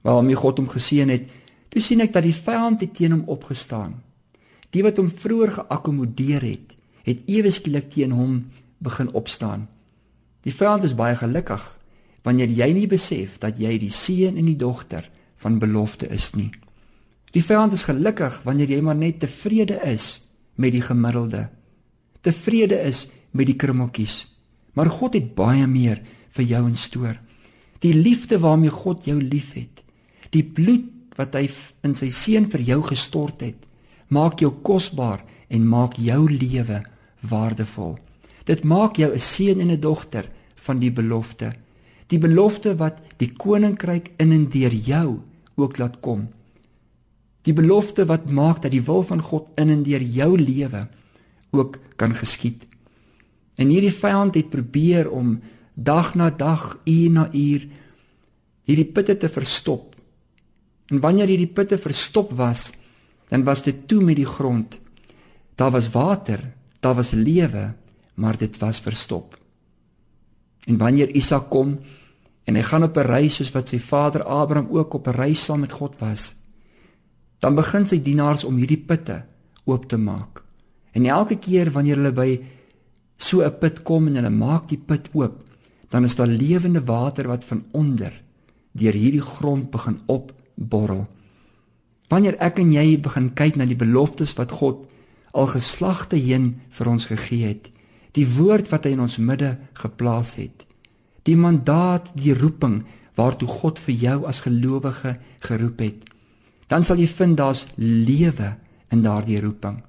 waarmee 0.07 0.39
God 0.39 0.63
hom 0.63 0.71
geseën 0.73 1.11
het, 1.13 1.27
toe 1.69 1.83
sien 1.85 2.01
ek 2.01 2.15
dat 2.15 2.25
die 2.25 2.35
vyand 2.35 2.81
teen 2.97 3.13
hom 3.13 3.27
opgestaan. 3.29 3.99
Die 4.73 4.83
wat 4.87 4.97
hom 4.97 5.11
vroeër 5.13 5.53
geakkommodeer 5.59 6.47
het, 6.47 6.73
het 7.05 7.29
ewe 7.29 7.53
skielik 7.53 7.91
teen 7.93 8.15
hom 8.17 8.39
begin 8.81 9.13
opstaan. 9.13 9.69
Die 10.47 10.55
vyand 10.55 10.89
is 10.89 10.97
baie 10.97 11.19
gelukkig 11.19 11.67
wanneer 12.25 12.49
jy 12.53 12.73
nie 12.77 12.89
besef 12.89 13.37
dat 13.41 13.61
jy 13.61 13.77
die 13.81 13.93
seun 13.93 14.41
en 14.41 14.49
die 14.49 14.57
dogter 14.57 15.05
van 15.41 15.61
belofte 15.61 16.09
is 16.09 16.33
nie. 16.37 16.49
Die 17.31 17.43
vyand 17.43 17.73
is 17.73 17.87
gelukkig 17.87 18.41
wanneer 18.45 18.71
jy 18.71 18.81
maar 18.83 18.99
net 18.99 19.21
tevrede 19.23 19.79
is 19.87 20.21
met 20.59 20.75
die 20.75 20.83
gemiddelde. 20.83 21.49
Tevrede 22.21 22.81
is 22.83 23.07
met 23.31 23.47
die 23.47 23.57
krummeltjies. 23.57 24.27
Maar 24.75 24.91
God 24.91 25.15
het 25.15 25.35
baie 25.35 25.67
meer 25.67 26.03
vir 26.37 26.45
jou 26.45 26.63
in 26.67 26.77
stoor. 26.77 27.17
Die 27.81 27.95
liefde 27.95 28.39
waarmee 28.43 28.71
God 28.71 29.07
jou 29.09 29.17
liefhet, 29.23 29.83
die 30.31 30.45
bloed 30.45 31.17
wat 31.17 31.35
hy 31.35 31.49
in 31.87 31.95
sy 31.99 32.11
seun 32.13 32.47
vir 32.53 32.63
jou 32.67 32.81
gestort 32.91 33.43
het, 33.45 33.57
maak 34.09 34.43
jou 34.43 34.51
kosbaar 34.67 35.23
en 35.51 35.67
maak 35.67 35.97
jou 35.99 36.27
lewe 36.29 36.83
waardevol. 37.31 37.97
Dit 38.45 38.65
maak 38.65 38.97
jou 38.97 39.13
'n 39.13 39.19
seun 39.19 39.61
en 39.61 39.71
'n 39.71 39.81
dogter 39.81 40.29
van 40.55 40.79
die 40.79 40.91
belofte. 40.91 41.53
Die 42.09 42.19
belofte 42.19 42.77
wat 42.77 42.99
die 43.19 43.33
koninkryk 43.33 44.11
in 44.19 44.33
en 44.33 44.49
deur 44.49 44.75
jou 44.75 45.21
ook 45.57 45.79
laat 45.79 46.01
kom. 46.01 46.29
Die 47.43 47.53
belofte 47.57 48.05
wat 48.07 48.31
maak 48.31 48.63
dat 48.63 48.71
die 48.71 48.85
wil 48.85 49.03
van 49.03 49.23
God 49.23 49.49
in 49.61 49.71
en 49.73 49.83
deur 49.83 50.03
jou 50.03 50.39
lewe 50.39 50.89
ook 51.51 51.79
kan 51.97 52.15
geskied. 52.15 52.67
En 53.57 53.69
hierdie 53.69 53.93
vyand 53.93 54.35
het 54.35 54.51
probeer 54.51 55.11
om 55.11 55.41
dag 55.75 56.15
na 56.15 56.31
dag, 56.31 56.79
uur 56.85 57.11
na 57.11 57.29
uur 57.33 57.67
hierdie 58.69 58.89
putte 58.93 59.17
te 59.17 59.29
verstop. 59.29 59.97
En 60.91 61.01
wanneer 61.01 61.31
hierdie 61.31 61.51
putte 61.51 61.79
verstop 61.79 62.33
was, 62.39 62.71
dan 63.31 63.45
was 63.45 63.63
dit 63.63 63.87
toe 63.89 64.03
met 64.03 64.19
die 64.19 64.29
grond. 64.29 64.79
Daar 65.55 65.71
was 65.71 65.91
water, 65.91 66.43
daar 66.81 66.95
was 66.99 67.11
lewe, 67.11 67.73
maar 68.15 68.37
dit 68.37 68.59
was 68.59 68.81
verstop. 68.81 69.37
En 70.67 70.77
wanneer 70.79 71.15
Isak 71.17 71.51
kom 71.51 71.79
en 72.45 72.57
hy 72.57 72.63
gaan 72.63 72.83
op 72.83 72.97
'n 72.97 73.07
reis 73.07 73.35
soos 73.35 73.53
wat 73.53 73.69
sy 73.69 73.79
vader 73.79 74.23
Abraham 74.25 74.69
ook 74.71 74.95
op 74.95 75.07
'n 75.07 75.17
reis 75.17 75.45
saam 75.45 75.61
met 75.61 75.73
God 75.73 75.99
was, 75.99 76.35
dan 77.41 77.57
begin 77.57 77.87
sy 77.89 77.99
dienaars 78.05 78.45
om 78.45 78.57
hierdie 78.61 78.81
putte 78.81 79.23
oop 79.65 79.89
te 79.89 79.97
maak. 79.97 80.43
En 80.93 81.07
elke 81.07 81.39
keer 81.41 81.71
wanneer 81.73 82.01
hulle 82.01 82.13
by 82.13 82.31
so 83.17 83.43
'n 83.43 83.59
put 83.61 83.83
kom 83.83 84.07
en 84.07 84.17
hulle 84.17 84.31
maak 84.31 84.69
die 84.69 84.79
put 84.79 85.09
oop, 85.13 85.45
dan 85.91 86.05
is 86.05 86.17
daar 86.17 86.27
lewende 86.27 86.85
water 86.85 87.29
wat 87.29 87.45
van 87.45 87.65
onder 87.73 88.13
deur 88.73 88.93
hierdie 88.93 89.23
grond 89.23 89.71
begin 89.71 89.99
opborrel. 90.07 91.07
Wanneer 92.09 92.37
ek 92.39 92.59
en 92.59 92.73
jy 92.73 93.01
begin 93.01 93.35
kyk 93.35 93.57
na 93.57 93.65
die 93.65 93.79
beloftes 93.79 94.35
wat 94.39 94.51
God 94.51 94.87
al 95.33 95.47
geslagte 95.47 96.17
heen 96.17 96.61
vir 96.71 96.89
ons 96.89 97.07
gegee 97.07 97.47
het, 97.47 97.71
die 98.13 98.27
woord 98.27 98.71
wat 98.71 98.85
hy 98.85 98.91
in 98.91 99.01
ons 99.01 99.19
midde 99.19 99.59
geplaas 99.75 100.35
het, 100.35 100.67
die 101.23 101.37
mandaat, 101.37 102.11
die 102.15 102.35
roeping 102.35 102.85
waartoe 103.15 103.49
God 103.49 103.79
vir 103.79 103.95
jou 103.95 104.27
as 104.27 104.41
gelowige 104.41 105.19
geroep 105.41 105.81
het, 105.81 106.10
dan 106.71 106.87
sal 106.87 107.01
jy 107.03 107.09
vind 107.11 107.39
daar's 107.41 107.67
lewe 107.77 108.55
in 108.95 109.03
daardie 109.03 109.41
roeping. 109.43 109.81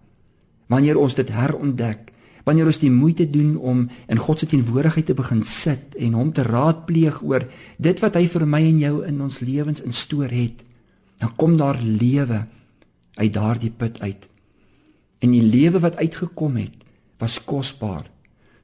Wanneer 0.71 0.97
ons 0.97 1.13
dit 1.17 1.29
herontdek, 1.29 2.09
wanneer 2.47 2.71
ons 2.71 2.81
die 2.81 2.91
moeite 2.91 3.27
doen 3.29 3.53
om 3.57 3.83
in 4.09 4.21
God 4.21 4.41
se 4.41 4.49
teenwoordigheid 4.49 5.11
te 5.11 5.17
begin 5.17 5.43
sit 5.45 5.95
en 6.01 6.17
hom 6.17 6.31
te 6.33 6.45
raadpleeg 6.47 7.21
oor 7.21 7.45
dit 7.77 8.01
wat 8.01 8.17
hy 8.17 8.25
vir 8.33 8.47
my 8.49 8.63
en 8.65 8.79
jou 8.81 8.95
in 9.05 9.21
ons 9.21 9.41
lewens 9.45 9.83
instoor 9.85 10.33
het, 10.33 10.63
dan 11.21 11.35
kom 11.37 11.53
daar 11.59 11.77
lewe 11.81 12.45
uit 13.19 13.33
daardie 13.33 13.69
put 13.69 14.01
uit. 14.01 14.25
En 15.21 15.35
die 15.35 15.43
lewe 15.45 15.83
wat 15.83 15.99
uitgekom 16.01 16.57
het, 16.57 16.81
was 17.21 17.37
kosbaar. 17.45 18.07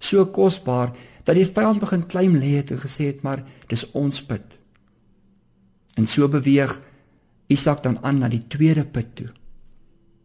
So 0.01 0.25
kosbaar 0.33 0.95
dat 1.27 1.37
die 1.37 1.45
vyand 1.45 1.83
begin 1.83 2.05
klein 2.09 2.39
lê 2.41 2.55
het 2.57 2.73
en 2.73 2.81
gesê 2.81 3.11
het 3.11 3.21
maar 3.21 3.43
dis 3.69 3.85
ons 3.93 4.21
put. 4.25 4.57
En 5.97 6.07
so 6.09 6.25
beweeg 6.31 6.73
Isak 7.47 7.83
dan 7.83 7.97
aan 8.03 8.19
na 8.19 8.27
die 8.27 8.43
tweede 8.47 8.85
put 8.85 9.15
toe. 9.15 9.29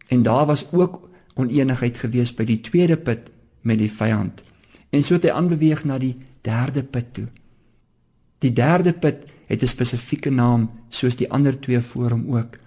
En 0.09 0.23
daar 0.23 0.47
was 0.47 0.67
ook 0.73 1.09
oneenigheid 1.35 1.99
gewees 1.99 2.35
by 2.35 2.45
die 2.45 2.61
tweede 2.61 2.97
put 2.97 3.31
met 3.61 3.79
die 3.79 3.93
vyand. 3.93 4.43
En 4.91 5.03
so 5.03 5.15
het 5.15 5.29
hy 5.29 5.31
aanbeweeg 5.33 5.85
na 5.89 5.99
die 5.99 6.17
derde 6.45 6.83
put 6.83 7.13
toe. 7.15 7.29
Die 8.43 8.53
derde 8.53 8.93
put 8.93 9.25
het 9.47 9.63
'n 9.63 9.67
spesifieke 9.67 10.31
naam 10.31 10.71
soos 10.89 11.17
die 11.17 11.31
ander 11.31 11.61
twee 11.61 11.81
voor 11.81 12.11
hom 12.11 12.37
ook. 12.37 12.59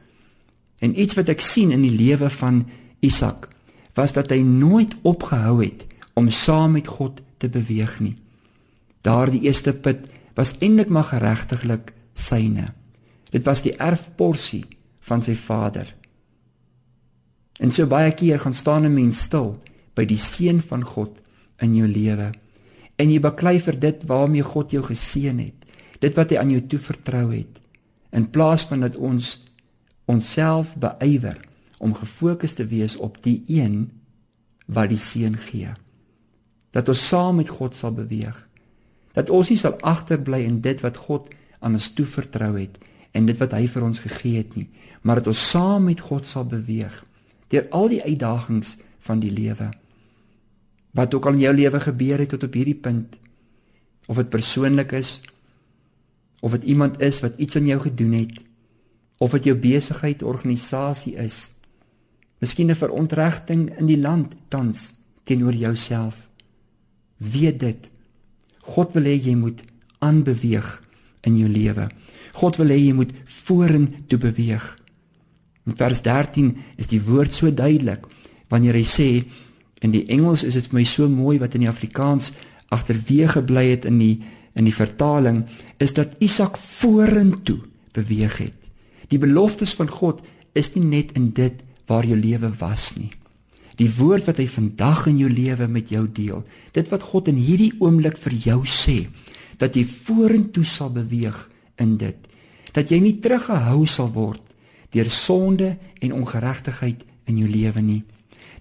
En 0.80 1.00
iets 1.00 1.14
wat 1.14 1.30
ek 1.30 1.42
sien 1.42 1.72
in 1.72 1.82
die 1.82 1.98
lewe 1.98 2.30
van 2.30 2.66
Isak 3.00 3.50
was 3.94 4.14
dat 4.14 4.30
hy 4.30 4.42
nooit 4.42 4.96
opgehou 5.02 5.64
het 5.64 5.86
om 6.14 6.30
saam 6.30 6.72
met 6.72 6.88
God 6.88 7.22
te 7.38 7.50
beweeg 7.50 8.00
nie. 8.00 8.16
Daardie 9.02 9.42
eerste 9.42 9.74
put 9.74 10.08
was 10.34 10.56
eintlik 10.60 10.90
maar 10.90 11.04
geregtiglik 11.04 11.94
syne. 12.14 12.74
Dit 13.36 13.44
was 13.44 13.62
die 13.66 13.76
erfporsie 13.76 14.64
van 15.04 15.24
sy 15.26 15.36
vader. 15.36 15.90
En 17.60 17.72
so 17.72 17.88
baie 17.88 18.14
keer 18.16 18.40
gaan 18.40 18.56
staan 18.56 18.86
'n 18.86 18.94
mens 18.94 19.22
stil 19.28 19.60
by 19.96 20.06
die 20.06 20.18
seën 20.18 20.62
van 20.62 20.84
God 20.84 21.20
in 21.60 21.76
jou 21.76 21.88
lewe. 21.88 22.32
En 22.96 23.12
jy 23.12 23.20
baklei 23.20 23.60
vir 23.60 23.80
dit 23.80 24.04
waarmee 24.08 24.44
God 24.44 24.72
jou 24.72 24.84
geseën 24.84 25.40
het. 25.40 25.66
Dit 26.00 26.16
wat 26.16 26.30
hy 26.30 26.38
aan 26.38 26.52
jou 26.52 26.62
toevertrou 26.62 27.34
het. 27.36 27.60
In 28.12 28.30
plaas 28.30 28.64
van 28.64 28.80
dat 28.80 28.96
ons 28.96 29.44
onsself 30.06 30.76
beywer 30.76 31.40
om 31.80 31.94
gefokus 31.94 32.54
te 32.54 32.66
wees 32.66 32.96
op 32.96 33.24
die 33.24 33.44
een 33.48 33.92
wat 34.66 34.90
die 34.90 34.98
seën 34.98 35.38
gee. 35.38 35.74
dat 36.76 36.90
ons 36.90 37.08
saam 37.08 37.36
met 37.36 37.50
God 37.50 37.76
sal 37.76 37.94
beweeg. 37.96 38.36
Dat 39.16 39.30
ons 39.30 39.50
nie 39.50 39.58
sal 39.58 39.78
agterbly 39.80 40.42
in 40.44 40.60
dit 40.62 40.82
wat 40.82 40.98
God 40.98 41.30
aan 41.60 41.74
ons 41.74 41.94
toevertrou 41.94 42.60
het 42.60 42.78
en 43.16 43.28
dit 43.30 43.40
wat 43.40 43.56
hy 43.56 43.66
vir 43.72 43.86
ons 43.88 44.02
gegee 44.04 44.42
het 44.44 44.56
nie, 44.60 44.68
maar 45.02 45.22
dat 45.22 45.32
ons 45.32 45.44
saam 45.52 45.88
met 45.88 46.04
God 46.04 46.28
sal 46.28 46.48
beweeg 46.50 47.04
deur 47.54 47.68
al 47.78 47.92
die 47.92 48.02
uitdagings 48.02 48.74
van 49.06 49.22
die 49.22 49.30
lewe. 49.32 49.70
Wat 50.98 51.14
ook 51.14 51.28
al 51.30 51.38
in 51.38 51.44
jou 51.46 51.54
lewe 51.54 51.80
gebeur 51.80 52.24
het 52.24 52.32
tot 52.34 52.48
op 52.48 52.56
hierdie 52.58 52.78
punt, 52.78 53.20
of 54.10 54.18
dit 54.18 54.32
persoonlik 54.34 54.96
is, 54.98 55.20
of 56.42 56.58
dit 56.58 56.66
iemand 56.74 56.98
is 57.06 57.22
wat 57.22 57.38
iets 57.38 57.60
aan 57.60 57.70
jou 57.70 57.78
gedoen 57.84 58.16
het, 58.18 58.40
of 59.22 59.38
dit 59.38 59.52
jou 59.52 59.56
besigheid, 59.62 60.26
organisasie 60.26 61.14
is, 61.22 61.52
miskien 62.42 62.72
'n 62.72 62.76
verontregting 62.76 63.70
in 63.78 63.86
die 63.86 64.02
land 64.02 64.34
tans 64.50 64.94
teenoor 65.24 65.54
jouself. 65.54 66.28
Weet 67.18 67.60
dit. 67.60 67.90
God 68.60 68.94
wil 68.94 69.04
hê 69.04 69.16
jy 69.22 69.36
moet 69.36 69.62
aanbeweeg 70.00 70.82
in 71.22 71.38
jou 71.38 71.50
lewe. 71.50 71.90
God 72.36 72.60
wil 72.60 72.74
hê 72.74 72.80
jy 72.82 72.96
moet 72.98 73.14
vorentoe 73.46 74.20
beweeg. 74.20 74.66
In 75.66 75.78
vers 75.80 76.02
13 76.06 76.52
is 76.82 76.92
die 76.92 77.02
woord 77.02 77.34
so 77.34 77.52
duidelik 77.52 78.06
wanneer 78.52 78.78
hy 78.78 78.86
sê 78.86 79.10
in 79.84 79.94
die 79.94 80.06
Engels 80.14 80.44
is 80.46 80.58
dit 80.58 80.68
vir 80.70 80.80
my 80.80 80.86
so 80.88 81.10
mooi 81.10 81.38
wat 81.42 81.56
in 81.56 81.66
die 81.66 81.72
Afrikaans 81.72 82.34
agterweë 82.76 83.32
gebly 83.38 83.70
het 83.72 83.88
in 83.90 84.00
die 84.02 84.16
in 84.56 84.68
die 84.70 84.76
vertaling 84.76 85.42
is 85.84 85.92
dat 85.98 86.16
Isak 86.24 86.56
vorentoe 86.56 87.60
beweeg 87.96 88.38
het. 88.40 88.56
Die 89.12 89.20
beloftes 89.20 89.74
van 89.76 89.92
God 89.92 90.22
is 90.56 90.72
nie 90.76 90.86
net 90.88 91.12
in 91.20 91.34
dit 91.36 91.60
waar 91.92 92.08
jou 92.08 92.16
lewe 92.16 92.54
was 92.62 92.94
nie. 92.96 93.12
Die 93.76 93.90
woord 93.98 94.30
wat 94.30 94.40
hy 94.40 94.48
vandag 94.48 95.10
in 95.12 95.20
jou 95.20 95.30
lewe 95.30 95.68
met 95.68 95.92
jou 95.92 96.06
deel, 96.08 96.46
dit 96.72 96.88
wat 96.92 97.04
God 97.04 97.28
in 97.28 97.36
hierdie 97.36 97.74
oomblik 97.84 98.16
vir 98.24 98.38
jou 98.46 98.62
sê, 98.64 99.02
dat 99.60 99.76
jy 99.76 99.84
vorentoe 99.84 100.64
sal 100.64 100.94
beweeg 100.96 101.36
in 101.82 101.98
dit. 101.98 102.18
Dat 102.76 102.90
jy 102.92 103.00
nie 103.00 103.18
teruggehou 103.20 103.86
sal 103.88 104.12
word 104.14 104.42
deur 104.96 105.10
sonde 105.12 105.76
en 106.00 106.14
ongeregtigheid 106.16 107.04
in 107.28 107.40
jou 107.42 107.50
lewe 107.50 107.82
nie. 107.82 108.02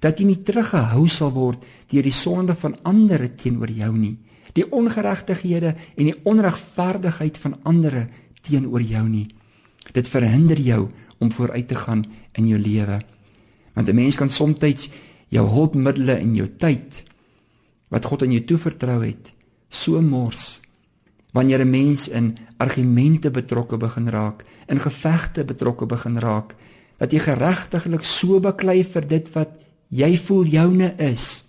Dat 0.02 0.18
jy 0.18 0.26
nie 0.26 0.42
teruggehou 0.42 1.06
sal 1.08 1.30
word 1.34 1.62
deur 1.90 2.02
die 2.02 2.14
sonde 2.14 2.56
van 2.58 2.74
ander 2.82 3.28
teenoor 3.36 3.70
jou 3.70 3.92
nie. 3.96 4.16
Die 4.54 4.66
ongeregtighede 4.66 5.74
en 5.96 6.10
die 6.10 6.16
onregverdigheid 6.26 7.38
van 7.38 7.58
ander 7.62 8.04
teenoor 8.42 8.82
jou 8.82 9.06
nie. 9.08 9.26
Dit 9.92 10.08
verhinder 10.08 10.58
jou 10.58 10.88
om 11.18 11.32
vooruit 11.32 11.68
te 11.68 11.78
gaan 11.78 12.04
in 12.34 12.48
jou 12.48 12.58
lewe. 12.58 13.00
Want 13.74 13.88
'n 13.88 13.94
mens 13.94 14.16
kan 14.16 14.30
soms 14.30 14.88
jou 15.28 15.46
hulpmiddels 15.48 16.20
en 16.20 16.34
jou 16.34 16.48
tyd 16.58 17.04
wat 17.88 18.04
God 18.04 18.22
aan 18.22 18.32
jou 18.32 18.44
toevertrou 18.44 19.04
het, 19.04 19.32
so 19.68 20.00
mors. 20.02 20.63
Wanneer 21.34 21.60
'n 21.64 21.70
mens 21.70 22.08
in 22.08 22.36
argumente 22.56 23.30
betrokke 23.30 23.76
begin 23.76 24.08
raak, 24.08 24.44
in 24.66 24.78
gevegte 24.78 25.44
betrokke 25.44 25.86
begin 25.86 26.18
raak, 26.18 26.54
dat 26.96 27.12
jy 27.12 27.18
geregtiglik 27.18 28.04
so 28.04 28.40
baklei 28.40 28.84
vir 28.84 29.08
dit 29.08 29.32
wat 29.34 29.50
jy 29.88 30.16
voel 30.16 30.44
joune 30.44 30.94
is, 30.96 31.44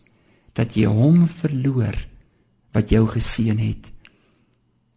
dat 0.53 0.73
jy 0.73 0.85
hom 0.85 1.27
verloor 1.27 1.95
wat 2.71 2.89
jou 2.89 3.07
geseën 3.07 3.57
het. 3.57 3.91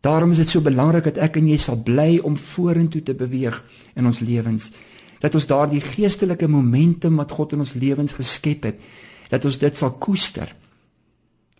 Daarom 0.00 0.30
is 0.30 0.36
dit 0.36 0.48
so 0.48 0.60
belangrik 0.60 1.04
dat 1.04 1.18
ek 1.18 1.36
en 1.36 1.48
jy 1.48 1.58
sal 1.58 1.82
bly 1.82 2.18
om 2.18 2.36
vorentoe 2.36 3.02
te 3.02 3.14
beweeg 3.14 3.64
in 3.94 4.06
ons 4.06 4.20
lewens 4.20 4.72
dat 5.20 5.34
ons 5.34 5.46
daardie 5.50 5.82
geestelike 5.82 6.48
momentum 6.48 7.18
wat 7.18 7.34
God 7.34 7.52
in 7.56 7.64
ons 7.64 7.74
lewens 7.78 8.14
geskep 8.16 8.68
het, 8.70 8.80
dat 9.30 9.44
ons 9.44 9.58
dit 9.58 9.76
sal 9.76 9.96
koester. 9.98 10.54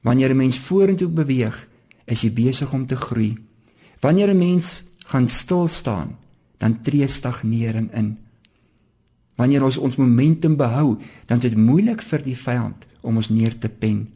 Wanneer 0.02 0.30
'n 0.30 0.36
mens 0.36 0.58
vorentoe 0.58 1.08
beweeg, 1.08 1.67
is 2.09 2.25
jy 2.25 2.33
besig 2.35 2.73
om 2.73 2.87
te 2.87 2.97
groei. 2.97 3.37
Wanneer 4.01 4.31
'n 4.35 4.38
mens 4.38 4.85
gaan 5.07 5.29
stil 5.29 5.66
staan, 5.66 6.16
dan 6.59 6.83
tree 6.83 7.07
stagnering 7.07 7.92
in. 7.94 8.18
Wanneer 9.37 9.64
ons 9.64 9.77
ons 9.77 9.97
momentum 9.97 10.57
behou, 10.57 10.99
dan 11.27 11.37
is 11.37 11.42
dit 11.42 11.57
moeilik 11.57 12.03
vir 12.03 12.23
die 12.23 12.37
vyand 12.37 12.87
om 13.01 13.16
ons 13.16 13.29
neer 13.29 13.59
te 13.59 13.68
pen. 13.68 14.09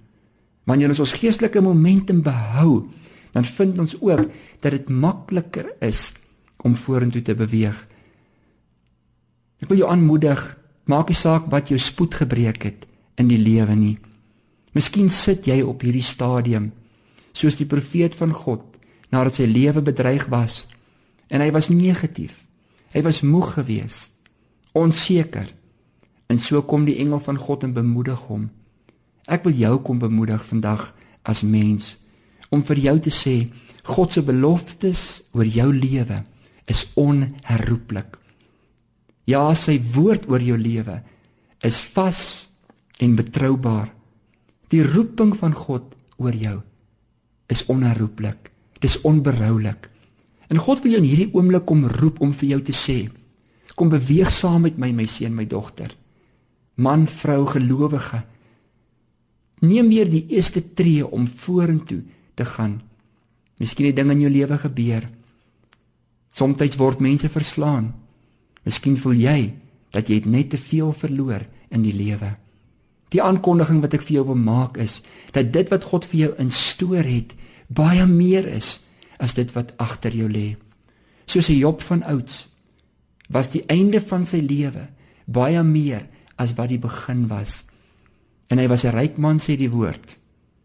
Wanneer 0.64 0.88
ons 0.88 0.98
ons 0.98 1.12
geestelike 1.12 1.60
momentum 1.60 2.22
behou, 2.22 2.88
dan 3.32 3.44
vind 3.44 3.78
ons 3.78 3.94
ook 4.00 4.28
dat 4.60 4.72
dit 4.72 4.88
makliker 4.88 5.72
is 5.80 6.12
om 6.62 6.76
vorentoe 6.76 7.22
te 7.22 7.34
beweeg. 7.34 7.86
Ek 9.62 9.68
wil 9.70 9.78
jou 9.78 9.90
aanmoedig, 9.90 10.58
maak 10.84 11.08
nie 11.08 11.18
saak 11.18 11.46
wat 11.50 11.70
jou 11.70 11.78
spoed 11.78 12.14
gebreek 12.14 12.62
het 12.62 12.86
in 13.16 13.28
die 13.30 13.38
lewe 13.38 13.74
nie. 13.74 13.98
Miskien 14.74 15.08
sit 15.08 15.46
jy 15.46 15.62
op 15.62 15.82
hierdie 15.84 16.02
stadium 16.02 16.72
soos 17.32 17.56
die 17.56 17.68
profeet 17.68 18.14
van 18.18 18.32
God 18.36 18.64
nadat 19.12 19.40
sy 19.40 19.46
lewe 19.48 19.82
bedreig 19.84 20.28
was 20.32 20.66
en 21.32 21.40
hy 21.40 21.50
was 21.52 21.70
negatief. 21.72 22.42
Hy 22.92 23.00
was 23.06 23.22
moeg 23.24 23.54
geweest, 23.56 24.12
onseker. 24.76 25.48
En 26.28 26.40
so 26.40 26.60
kom 26.68 26.84
die 26.84 26.98
engel 27.00 27.20
van 27.24 27.38
God 27.40 27.64
en 27.64 27.72
bemoedig 27.76 28.20
hom. 28.28 28.50
Ek 29.28 29.44
wil 29.46 29.56
jou 29.56 29.78
kom 29.84 30.00
bemoedig 30.02 30.44
vandag 30.44 30.90
as 31.28 31.44
mens 31.44 31.96
om 32.52 32.60
vir 32.66 32.82
jou 32.84 32.96
te 33.00 33.12
sê 33.14 33.36
God 33.88 34.12
se 34.12 34.22
beloftes 34.22 35.02
oor 35.32 35.48
jou 35.48 35.70
lewe 35.72 36.18
is 36.70 36.84
onherroepelik. 37.00 38.18
Ja, 39.26 39.46
sy 39.54 39.78
woord 39.94 40.28
oor 40.30 40.42
jou 40.42 40.58
lewe 40.58 40.98
is 41.64 41.78
vas 41.94 42.20
en 43.02 43.16
betroubaar. 43.16 43.88
Die 44.68 44.82
roeping 44.84 45.32
van 45.38 45.56
God 45.56 45.96
oor 46.20 46.36
jou 46.36 46.60
is 47.52 47.64
onherroepelik. 47.70 48.50
Dis 48.82 48.98
onberoulik. 49.06 49.88
En 50.52 50.60
God 50.60 50.82
wil 50.82 50.96
jou 50.96 51.00
in 51.02 51.08
hierdie 51.08 51.30
oomblik 51.32 51.64
kom 51.68 51.86
roep 51.88 52.20
om 52.24 52.32
vir 52.36 52.54
jou 52.56 52.60
te 52.66 52.74
sê: 52.76 52.98
Kom 53.76 53.92
beweeg 53.92 54.32
saam 54.32 54.66
met 54.66 54.78
my, 54.80 54.90
my 54.92 55.06
seun, 55.08 55.34
my 55.36 55.46
dogter. 55.48 55.94
Man, 56.76 57.06
vrou, 57.08 57.46
gelowige. 57.46 58.22
Neem 59.62 59.88
weer 59.88 60.10
die 60.10 60.26
eerste 60.34 60.60
tree 60.74 61.06
om 61.06 61.28
vorentoe 61.28 62.02
te 62.34 62.44
gaan. 62.44 62.80
Miskien 63.62 63.86
het 63.86 63.96
dinge 63.96 64.16
in 64.16 64.24
jou 64.24 64.32
lewe 64.32 64.58
gebeur. 64.58 65.08
Somstyds 66.32 66.78
word 66.80 67.00
mense 67.04 67.28
verslaan. 67.30 67.92
Miskien 68.66 68.96
voel 68.98 69.20
jy 69.20 69.38
dat 69.92 70.08
jy 70.08 70.22
net 70.26 70.50
te 70.52 70.58
veel 70.58 70.92
verloor 70.96 71.44
in 71.72 71.84
die 71.84 71.94
lewe. 71.94 72.32
Die 73.12 73.22
aankondiging 73.22 73.82
wat 73.84 73.94
ek 73.98 74.04
vir 74.06 74.18
jou 74.20 74.26
wil 74.32 74.40
maak 74.40 74.78
is 74.80 75.00
dat 75.36 75.52
dit 75.52 75.68
wat 75.72 75.84
God 75.90 76.08
vir 76.08 76.18
jou 76.24 76.30
instoor 76.40 77.04
het, 77.04 77.34
baie 77.74 78.06
meer 78.06 78.46
is 78.46 78.80
as 79.22 79.34
dit 79.34 79.50
wat 79.54 79.74
agter 79.80 80.14
jou 80.14 80.28
lê. 80.28 80.56
Soos 81.26 81.46
Job 81.46 81.82
van 81.82 82.02
ouds 82.02 82.48
was 83.32 83.50
die 83.50 83.62
einde 83.70 84.00
van 84.00 84.26
sy 84.28 84.42
lewe 84.44 84.88
baie 85.24 85.62
meer 85.62 86.06
as 86.36 86.54
wat 86.58 86.72
die 86.72 86.80
begin 86.82 87.28
was. 87.30 87.64
En 88.50 88.58
hy 88.58 88.66
was 88.68 88.84
'n 88.84 88.92
ryk 88.92 89.18
man 89.18 89.38
sê 89.38 89.56
die 89.56 89.70
woord. 89.70 90.16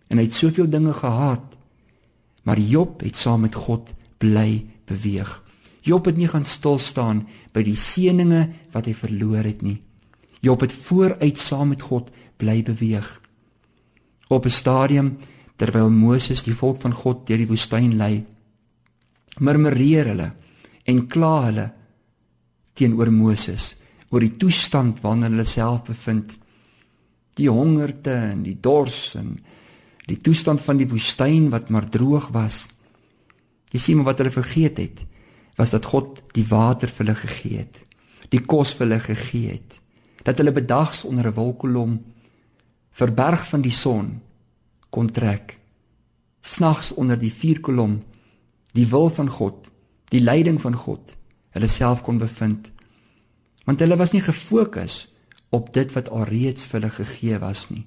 En 0.10 0.18
hy 0.18 0.24
het 0.24 0.34
soveel 0.34 0.70
dinge 0.70 0.94
gehad. 0.94 1.44
Maar 2.44 2.60
Job 2.60 3.02
het 3.02 3.16
saam 3.16 3.42
met 3.42 3.56
God 3.56 3.94
bly 4.18 4.66
beweeg. 4.86 5.44
Job 5.82 6.06
het 6.06 6.18
nie 6.18 6.28
gaan 6.28 6.46
stil 6.46 6.78
staan 6.78 7.28
by 7.54 7.64
die 7.64 7.76
seëninge 7.76 8.50
wat 8.72 8.86
hy 8.86 8.94
verloor 8.94 9.44
het 9.44 9.62
nie. 9.62 9.82
Job 10.42 10.62
het 10.62 10.74
vooruit 10.74 11.38
saam 11.38 11.70
met 11.70 11.82
God 11.82 12.12
bly 12.38 12.64
beweeg. 12.64 13.22
Op 14.28 14.46
'n 14.46 14.50
stadium 14.50 15.18
terwyl 15.58 15.90
Moses 15.90 16.44
die 16.46 16.56
volk 16.56 16.82
van 16.84 16.94
God 16.94 17.26
deur 17.28 17.42
die 17.42 17.50
woestyn 17.50 17.96
lei, 17.98 18.22
murmureer 19.40 20.12
hulle 20.14 20.30
en 20.88 21.04
kla 21.10 21.34
hulle 21.48 21.68
teenoor 22.78 23.12
Moses 23.14 23.74
oor 24.14 24.24
die 24.24 24.36
toestand 24.40 25.02
waarin 25.04 25.28
hulle 25.28 25.46
self 25.48 25.90
bevind. 25.90 26.32
Die 27.38 27.50
hongerte 27.52 28.14
en 28.32 28.44
die 28.46 28.56
dors 28.62 29.16
en 29.20 29.36
die 30.08 30.20
toestand 30.24 30.64
van 30.64 30.80
die 30.80 30.88
woestyn 30.90 31.50
wat 31.52 31.70
maar 31.74 31.90
droog 31.92 32.30
was. 32.36 32.66
Jy 33.74 33.82
sien 33.82 34.00
maar 34.00 34.14
wat 34.14 34.24
hulle 34.24 34.34
vergeet 34.34 34.80
het 34.82 35.04
was 35.58 35.74
dat 35.74 35.90
God 35.90 36.22
die 36.38 36.46
water 36.46 36.90
vir 36.94 37.02
hulle 37.02 37.18
gegee 37.18 37.58
het, 37.64 37.80
die 38.30 38.44
kos 38.46 38.76
vir 38.78 38.86
hulle 38.86 39.00
gegee 39.02 39.56
het, 39.56 39.80
dat 40.22 40.38
hulle 40.38 40.54
bedags 40.54 41.02
onder 41.10 41.28
'n 41.28 41.34
wolkkolom 41.34 41.98
verberg 42.94 43.48
van 43.50 43.62
die 43.62 43.74
son 43.74 44.22
kon 44.90 45.10
trek, 45.12 45.58
snags 46.42 46.94
onder 46.96 47.20
die 47.20 47.34
vuurkolom 47.34 48.00
die 48.78 48.88
wil 48.88 49.10
van 49.10 49.30
God, 49.30 49.70
die 50.14 50.22
leiding 50.22 50.60
van 50.62 50.76
God, 50.78 51.16
hulle 51.56 51.70
self 51.72 52.04
kon 52.06 52.20
bevind. 52.22 52.70
Want 53.66 53.82
hulle 53.84 53.98
was 54.00 54.14
nie 54.14 54.24
gefokus 54.24 55.08
op 55.50 55.72
dit 55.76 55.92
wat 55.96 56.12
alreeds 56.14 56.68
vir 56.68 56.80
hulle 56.80 56.94
gegee 56.94 57.40
was 57.42 57.68
nie. 57.72 57.86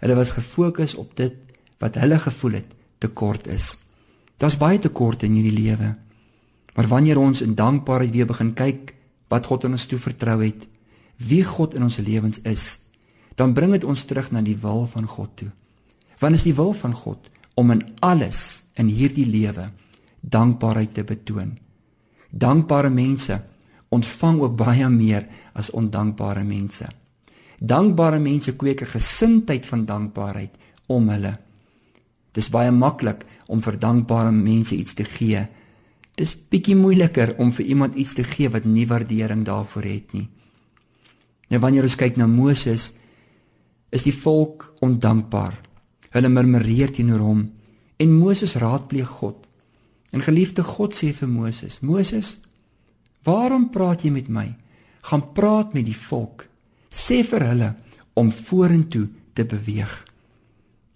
Hulle 0.00 0.16
was 0.18 0.34
gefokus 0.36 0.94
op 0.94 1.16
dit 1.16 1.36
wat 1.80 1.96
hulle 2.00 2.18
gevoel 2.20 2.60
het 2.60 2.76
tekort 3.00 3.48
is. 3.48 3.74
Daar's 4.40 4.58
baie 4.60 4.78
tekorte 4.78 5.26
in 5.26 5.36
hierdie 5.38 5.56
lewe. 5.56 5.94
Maar 6.76 6.88
wanneer 6.88 7.18
ons 7.18 7.42
in 7.44 7.54
dankbaarheid 7.54 8.12
weer 8.14 8.28
begin 8.28 8.54
kyk 8.54 8.94
wat 9.28 9.46
God 9.46 9.64
aan 9.64 9.76
ons 9.76 9.86
toe 9.86 9.98
vertrou 9.98 10.38
het, 10.42 10.66
wie 11.16 11.42
God 11.44 11.74
in 11.76 11.84
ons 11.86 11.98
lewens 12.00 12.40
is, 12.48 12.80
dan 13.36 13.54
bring 13.54 13.72
dit 13.72 13.84
ons 13.84 14.04
terug 14.04 14.30
na 14.32 14.42
die 14.44 14.56
wil 14.60 14.86
van 14.90 15.06
God 15.06 15.36
toe. 15.36 15.50
Want 16.20 16.36
is 16.36 16.44
die 16.44 16.54
wil 16.54 16.72
van 16.76 16.94
God 16.94 17.30
om 17.56 17.72
in 17.72 17.82
alles 18.04 18.62
in 18.80 18.88
hierdie 18.92 19.26
lewe 19.26 19.70
dankbaarheid 20.20 20.94
te 20.94 21.04
betoon. 21.04 21.56
Dankbare 22.30 22.90
mense 22.92 23.40
ontvang 23.90 24.40
ook 24.40 24.56
baie 24.56 24.88
meer 24.88 25.26
as 25.52 25.72
ondankbare 25.74 26.44
mense. 26.44 26.86
Dankbare 27.58 28.18
mense 28.18 28.56
kweek 28.56 28.82
'n 28.82 28.92
gesindheid 28.96 29.66
van 29.66 29.84
dankbaarheid 29.84 30.54
om 30.86 31.08
hulle. 31.08 31.38
Dis 32.32 32.50
baie 32.50 32.70
maklik 32.70 33.24
om 33.46 33.62
vir 33.62 33.78
dankbare 33.78 34.30
mense 34.30 34.74
iets 34.74 34.94
te 34.94 35.04
gee. 35.04 35.48
Dis 36.14 36.36
bietjie 36.36 36.76
moeiliker 36.76 37.34
om 37.38 37.52
vir 37.52 37.64
iemand 37.64 37.94
iets 37.94 38.14
te 38.14 38.24
gee 38.24 38.48
wat 38.48 38.64
nie 38.64 38.86
waardering 38.86 39.44
daarvoor 39.44 39.82
het 39.82 40.12
nie. 40.12 40.28
Nou 41.48 41.60
wanneer 41.60 41.82
ons 41.82 41.96
kyk 41.96 42.16
na 42.16 42.26
Moses, 42.26 42.92
is 43.90 44.02
die 44.02 44.14
volk 44.14 44.74
ondankbaar. 44.80 45.69
Hulle 46.10 46.28
murmureer 46.28 46.90
teenoor 46.94 47.22
hom 47.22 47.42
en 48.00 48.12
Moses 48.16 48.56
raadpleeg 48.58 49.08
God. 49.20 49.46
En 50.10 50.24
geliefde 50.24 50.62
God 50.66 50.94
sê 50.94 51.12
vir 51.14 51.28
Moses: 51.28 51.80
"Moses, 51.80 52.38
waarom 53.22 53.70
praat 53.70 54.02
jy 54.02 54.10
met 54.10 54.28
my? 54.28 54.48
Gaan 55.02 55.32
praat 55.32 55.74
met 55.74 55.84
die 55.84 55.96
volk. 55.96 56.46
Sê 56.90 57.22
vir 57.24 57.46
hulle 57.46 57.74
om 58.14 58.32
vorentoe 58.32 59.08
te 59.32 59.44
beweeg." 59.44 60.04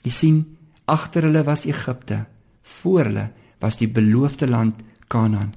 Jy 0.03 0.11
sien, 0.11 0.57
agter 0.85 1.23
hulle 1.23 1.45
was 1.45 1.65
Egipte, 1.67 2.27
voor 2.63 3.05
hulle 3.05 3.31
was 3.61 3.77
die 3.77 3.89
beloofde 3.89 4.49
land 4.49 4.83
Kanaan. 5.09 5.55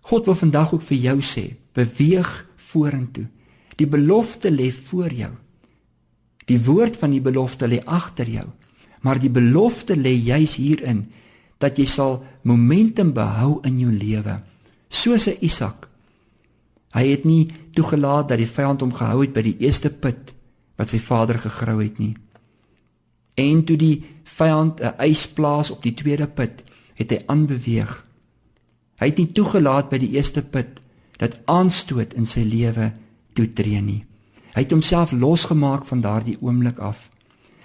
God 0.00 0.26
wil 0.26 0.34
vandag 0.34 0.72
ook 0.72 0.82
vir 0.82 0.98
jou 0.98 1.20
sê, 1.20 1.56
beweeg 1.72 2.46
vorentoe. 2.56 3.26
Die 3.76 3.86
belofte 3.86 4.50
lê 4.50 4.70
voor 4.72 5.12
jou. 5.12 5.32
Die 6.50 6.60
woord 6.60 6.96
van 7.00 7.10
die 7.10 7.22
belofte 7.24 7.68
lê 7.68 7.80
agter 7.84 8.28
jou, 8.28 8.46
maar 9.00 9.18
die 9.20 9.32
belofte 9.32 9.96
lê 9.96 10.12
juis 10.12 10.56
hierin 10.60 11.06
dat 11.60 11.78
jy 11.78 11.86
sal 11.88 12.18
momentum 12.42 13.12
behou 13.16 13.60
in 13.64 13.78
jou 13.80 13.92
lewe, 13.92 14.40
soos 14.88 15.28
'n 15.28 15.38
Isak. 15.40 15.88
Hy 16.94 17.06
het 17.10 17.24
nie 17.24 17.50
toegelaat 17.74 18.28
dat 18.28 18.38
die 18.38 18.46
vyand 18.46 18.80
hom 18.80 18.92
gehou 18.92 19.20
het 19.20 19.32
by 19.32 19.42
die 19.42 19.58
eerste 19.58 19.90
put 19.90 20.34
wat 20.76 20.90
sy 20.90 20.98
vader 20.98 21.38
gegrou 21.38 21.82
het 21.82 21.98
nie. 21.98 22.14
En 23.34 23.64
toe 23.64 23.76
die 23.76 24.04
vyand 24.24 24.80
'n 24.80 24.94
ys 24.98 25.26
plaas 25.26 25.70
op 25.70 25.82
die 25.82 25.94
tweede 25.94 26.26
put, 26.26 26.62
het 26.94 27.10
hy 27.10 27.18
aanbeweeg. 27.26 28.04
Hy 29.00 29.06
het 29.06 29.18
nie 29.18 29.32
toegelaat 29.32 29.90
by 29.90 29.98
die 29.98 30.14
eerste 30.14 30.42
put 30.42 30.80
dat 31.18 31.40
aanstoot 31.44 32.14
in 32.14 32.26
sy 32.26 32.40
lewe 32.40 32.92
toetree 33.32 33.80
nie. 33.80 34.04
Hy 34.54 34.62
het 34.62 34.70
homself 34.70 35.12
losgemaak 35.12 35.86
van 35.86 36.00
daardie 36.00 36.36
oomblik 36.40 36.78
af. 36.78 37.08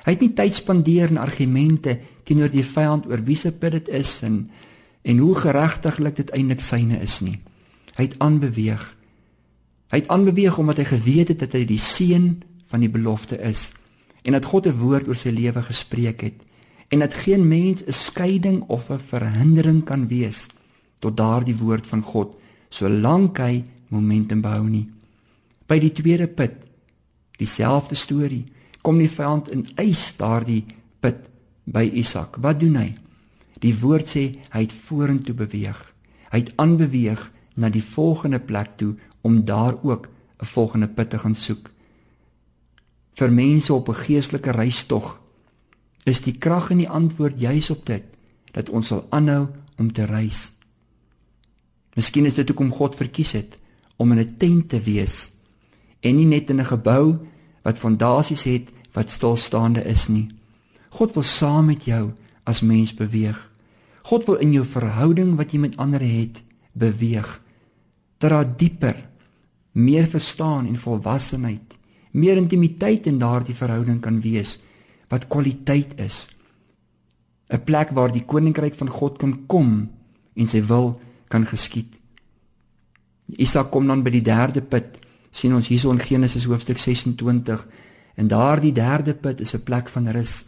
Hy 0.06 0.16
het 0.16 0.24
nie 0.24 0.34
tyd 0.34 0.56
spandeer 0.58 1.12
in 1.14 1.22
argumente 1.22 2.00
teenoor 2.26 2.50
die 2.50 2.66
vyand 2.66 3.06
oor 3.10 3.22
wie 3.26 3.38
se 3.38 3.52
put 3.52 3.78
dit 3.78 3.92
is 4.02 4.22
en 4.26 4.50
en 5.02 5.18
hoe 5.18 5.36
geregtiglik 5.36 6.18
dit 6.18 6.32
eintlik 6.36 6.60
syne 6.60 6.98
is 7.02 7.22
nie. 7.24 7.38
Hy 7.96 8.04
het 8.04 8.18
aanbeweeg. 8.20 8.82
Hy 9.90 10.02
het 10.02 10.10
aanbeweeg 10.12 10.58
omdat 10.60 10.82
hy 10.82 10.88
geweet 10.90 11.32
het 11.32 11.40
dat 11.46 11.56
hy 11.56 11.64
die 11.66 11.80
seun 11.80 12.42
van 12.70 12.84
die 12.84 12.92
belofte 12.92 13.40
is 13.40 13.72
en 14.28 14.36
dat 14.36 14.46
God 14.46 14.68
'n 14.68 14.78
woord 14.78 15.08
oor 15.08 15.16
sy 15.16 15.30
lewe 15.30 15.62
gespreek 15.62 16.22
het 16.22 16.44
en 16.90 17.00
dat 17.00 17.14
geen 17.14 17.48
mens 17.48 17.84
'n 17.86 17.92
skeiding 17.92 18.64
of 18.68 18.90
'n 18.90 19.00
verhindering 19.00 19.84
kan 19.84 20.08
wees 20.08 20.50
tot 21.00 21.18
daardie 21.18 21.56
woord 21.56 21.88
van 21.88 22.02
God 22.02 22.36
solank 22.70 23.38
hy 23.38 23.64
momentum 23.88 24.42
behou 24.42 24.68
nie. 24.70 24.90
By 25.68 25.80
die 25.80 25.92
tweede 25.92 26.28
put 26.28 26.69
dieselfde 27.40 27.96
storie. 27.96 28.46
Kom 28.82 29.00
die 29.00 29.12
vyand 29.12 29.50
in 29.52 29.66
eis 29.80 30.12
daardie 30.20 30.66
put 31.00 31.28
by 31.66 31.86
Isak. 32.00 32.40
Wat 32.44 32.60
doen 32.60 32.78
hy? 32.80 32.90
Die 33.64 33.76
woord 33.76 34.08
sê 34.08 34.30
hy 34.54 34.64
het 34.64 34.76
vorentoe 34.76 35.36
beweeg. 35.36 35.80
Hy 36.32 36.44
het 36.44 36.54
aanbeweeg 36.62 37.26
na 37.60 37.72
die 37.74 37.84
volgende 37.84 38.40
plek 38.40 38.78
toe 38.80 38.96
om 39.22 39.44
daar 39.46 39.76
ook 39.84 40.08
'n 40.40 40.46
volgende 40.46 40.88
put 40.88 41.10
te 41.10 41.18
gaan 41.18 41.36
soek. 41.36 41.70
Vir 43.14 43.32
mense 43.32 43.74
op 43.74 43.90
'n 43.90 44.04
geestelike 44.06 44.52
reistog 44.52 45.20
is 46.04 46.22
die 46.22 46.38
krag 46.38 46.70
in 46.70 46.78
die 46.78 46.90
antwoord 46.90 47.40
juis 47.40 47.70
op 47.70 47.86
dit 47.86 48.04
dat 48.52 48.70
ons 48.70 48.88
sal 48.88 49.06
aanhou 49.10 49.48
om 49.78 49.92
te 49.92 50.06
reis. 50.06 50.52
Miskien 51.96 52.26
is 52.26 52.34
dit 52.34 52.48
hoekom 52.48 52.72
God 52.72 52.96
verkies 52.96 53.32
het 53.32 53.58
om 53.98 54.12
in 54.12 54.20
'n 54.20 54.36
tent 54.38 54.70
te 54.70 54.80
wees 54.80 55.30
en 56.00 56.16
nie 56.16 56.26
net 56.26 56.50
in 56.50 56.60
'n 56.60 56.66
gebou 56.66 57.18
wat 57.64 57.78
fondasies 57.78 58.44
het 58.44 58.70
wat 58.94 59.10
stilstaande 59.10 59.84
is 59.86 60.08
nie. 60.08 60.28
God 60.90 61.14
wil 61.14 61.24
saam 61.24 61.66
met 61.66 61.86
jou 61.86 62.12
as 62.44 62.62
mens 62.62 62.94
beweeg. 62.94 63.52
God 64.04 64.26
wil 64.26 64.36
in 64.36 64.52
jou 64.52 64.66
verhouding 64.66 65.36
wat 65.36 65.52
jy 65.52 65.60
met 65.60 65.78
ander 65.78 66.02
het, 66.02 66.42
beweeg. 66.74 67.42
Dat 68.18 68.30
daar 68.30 68.58
dieper, 68.58 69.10
meer 69.72 70.08
verstaan 70.08 70.68
en 70.68 70.80
volwassenheid, 70.80 71.78
meer 72.12 72.38
intimiteit 72.38 73.06
in 73.06 73.20
daardie 73.20 73.56
verhouding 73.56 74.02
kan 74.02 74.22
wees 74.22 74.58
wat 75.10 75.28
kwaliteit 75.28 76.00
is. 76.00 76.30
'n 77.50 77.64
Plek 77.64 77.90
waar 77.98 78.12
die 78.12 78.26
koninkryk 78.26 78.76
van 78.76 78.90
God 78.90 79.18
kan 79.18 79.46
kom 79.48 79.90
en 80.36 80.48
sy 80.48 80.62
wil 80.66 81.00
kan 81.28 81.46
geskied. 81.46 81.98
Isak 83.26 83.72
kom 83.72 83.88
dan 83.88 84.04
by 84.04 84.10
die 84.10 84.26
derde 84.26 84.62
put 84.62 85.00
sien 85.32 85.54
ons 85.54 85.68
hierso 85.68 85.92
in 85.92 86.00
Genesis 86.00 86.48
hoofstuk 86.50 86.78
26 86.78 87.68
en 88.16 88.28
daardie 88.28 88.74
derde 88.74 89.14
put 89.14 89.40
is 89.40 89.54
'n 89.56 89.64
plek 89.64 89.90
van 89.90 90.08
rus. 90.08 90.44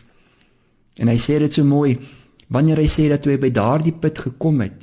En 0.96 1.08
hy 1.08 1.17
sê 1.17 1.39
dit 1.39 1.54
so 1.54 1.63
mooi 1.63 2.00
wanneer 2.48 2.78
hy 2.78 2.88
sê 2.88 3.08
dat 3.10 3.22
toe 3.22 3.32
hy 3.32 3.39
by 3.39 3.52
daardie 3.52 3.94
put 3.94 4.20
gekom 4.20 4.62
het, 4.62 4.74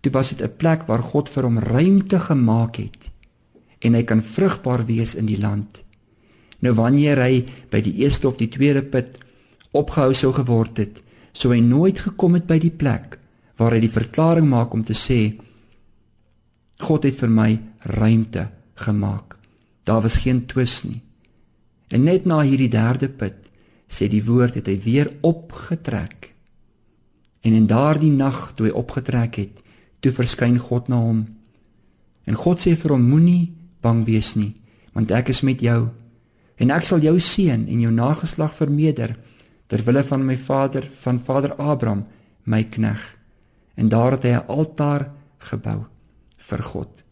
toe 0.00 0.12
was 0.12 0.28
dit 0.34 0.42
'n 0.42 0.56
plek 0.56 0.86
waar 0.86 1.02
God 1.02 1.28
vir 1.28 1.42
hom 1.42 1.58
ruimte 1.58 2.18
gemaak 2.18 2.76
het 2.76 3.10
en 3.80 3.94
hy 3.94 4.02
kan 4.02 4.22
vrugbaar 4.22 4.86
wees 4.86 5.14
in 5.14 5.26
die 5.26 5.40
land. 5.40 5.84
Nou 6.60 6.74
wanneer 6.74 7.20
hy 7.20 7.44
by 7.70 7.80
die 7.80 7.94
eerste 8.04 8.28
of 8.28 8.36
die 8.36 8.48
tweede 8.48 8.82
put 8.82 9.18
opgehou 9.72 10.14
sou 10.14 10.32
geword 10.32 10.76
het, 10.76 11.02
sou 11.32 11.52
hy 11.52 11.60
nooit 11.60 11.98
gekom 11.98 12.34
het 12.34 12.46
by 12.46 12.58
die 12.58 12.70
plek 12.70 13.18
waar 13.56 13.72
hy 13.72 13.80
die 13.80 13.92
verklaring 13.92 14.48
maak 14.48 14.72
om 14.74 14.84
te 14.84 14.94
sê 14.94 15.34
God 16.80 17.04
het 17.04 17.16
vir 17.16 17.30
my 17.30 17.50
ruimte 17.84 18.48
gemaak. 18.74 19.33
Daar 19.84 20.00
was 20.00 20.16
geen 20.24 20.46
twis 20.46 20.82
nie. 20.82 21.02
En 21.88 22.02
net 22.02 22.24
na 22.24 22.40
hierdie 22.40 22.70
derde 22.72 23.08
put 23.08 23.50
sê 23.88 24.08
die 24.08 24.24
woord 24.24 24.56
het 24.58 24.68
hy 24.70 24.78
weer 24.80 25.10
opgetrek. 25.20 26.32
En 27.44 27.52
in 27.52 27.68
daardie 27.68 28.12
nag 28.12 28.54
toe 28.56 28.70
hy 28.70 28.72
opgetrek 28.72 29.36
het, 29.36 29.60
toe 30.00 30.12
verskyn 30.12 30.56
God 30.58 30.88
na 30.88 30.98
hom. 30.98 31.20
En 32.24 32.40
God 32.40 32.64
sê 32.64 32.72
vir 32.80 32.96
hom 32.96 33.04
moenie 33.04 33.52
bang 33.84 34.02
wees 34.08 34.32
nie, 34.38 34.54
want 34.96 35.12
ek 35.12 35.30
is 35.34 35.44
met 35.44 35.60
jou 35.60 35.92
en 36.54 36.70
ek 36.70 36.86
sal 36.86 37.02
jou 37.02 37.16
seën 37.18 37.66
en 37.66 37.80
jou 37.82 37.90
nageslag 37.92 38.52
vermeerder 38.54 39.16
ter 39.68 39.82
wille 39.84 40.04
van 40.06 40.22
my 40.24 40.36
vader 40.38 40.86
van 41.02 41.18
vader 41.18 41.56
Abraham, 41.58 42.04
my 42.46 42.62
knegg. 42.62 43.02
En 43.74 43.88
daar 43.90 44.14
het 44.14 44.22
hy 44.22 44.32
'n 44.38 44.46
altaar 44.46 45.10
gebou 45.38 45.84
vir 46.38 46.62
God 46.62 47.03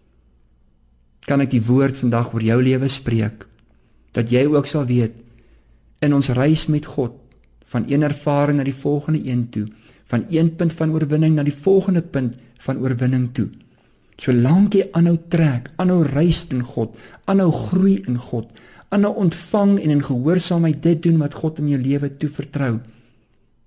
kan 1.26 1.40
ek 1.40 1.50
die 1.50 1.62
woord 1.62 1.96
vandag 1.96 2.32
oor 2.34 2.42
jou 2.42 2.58
lewe 2.62 2.88
spreek 2.88 3.46
dat 4.12 4.30
jy 4.30 4.44
ook 4.46 4.66
sal 4.66 4.84
weet 4.86 5.14
in 6.02 6.14
ons 6.14 6.28
reis 6.34 6.66
met 6.66 6.86
God 6.86 7.16
van 7.72 7.86
een 7.88 8.02
ervaring 8.02 8.58
na 8.58 8.64
die 8.64 8.76
volgende 8.76 9.22
een 9.24 9.48
toe 9.50 9.66
van 10.12 10.26
een 10.28 10.54
punt 10.56 10.72
van 10.76 10.92
oorwinning 10.92 11.34
na 11.36 11.44
die 11.46 11.56
volgende 11.56 12.02
punt 12.02 12.36
van 12.60 12.78
oorwinning 12.82 13.30
toe. 13.32 13.48
Solank 14.20 14.74
jy 14.76 14.90
aanhou 14.92 15.16
trek 15.32 15.70
aanhou 15.80 16.02
reis 16.04 16.44
in 16.52 16.62
God 16.62 16.98
aanhou 17.30 17.50
groei 17.50 18.02
in 18.06 18.18
God 18.20 18.50
aanhou 18.92 19.14
ontvang 19.24 19.78
en 19.80 19.94
in 19.96 20.04
gehoorsaamheid 20.04 20.82
dit 20.84 21.00
doen 21.08 21.18
wat 21.22 21.38
God 21.40 21.62
in 21.62 21.70
jou 21.72 21.80
lewe 21.80 22.10
toevertrou 22.20 22.74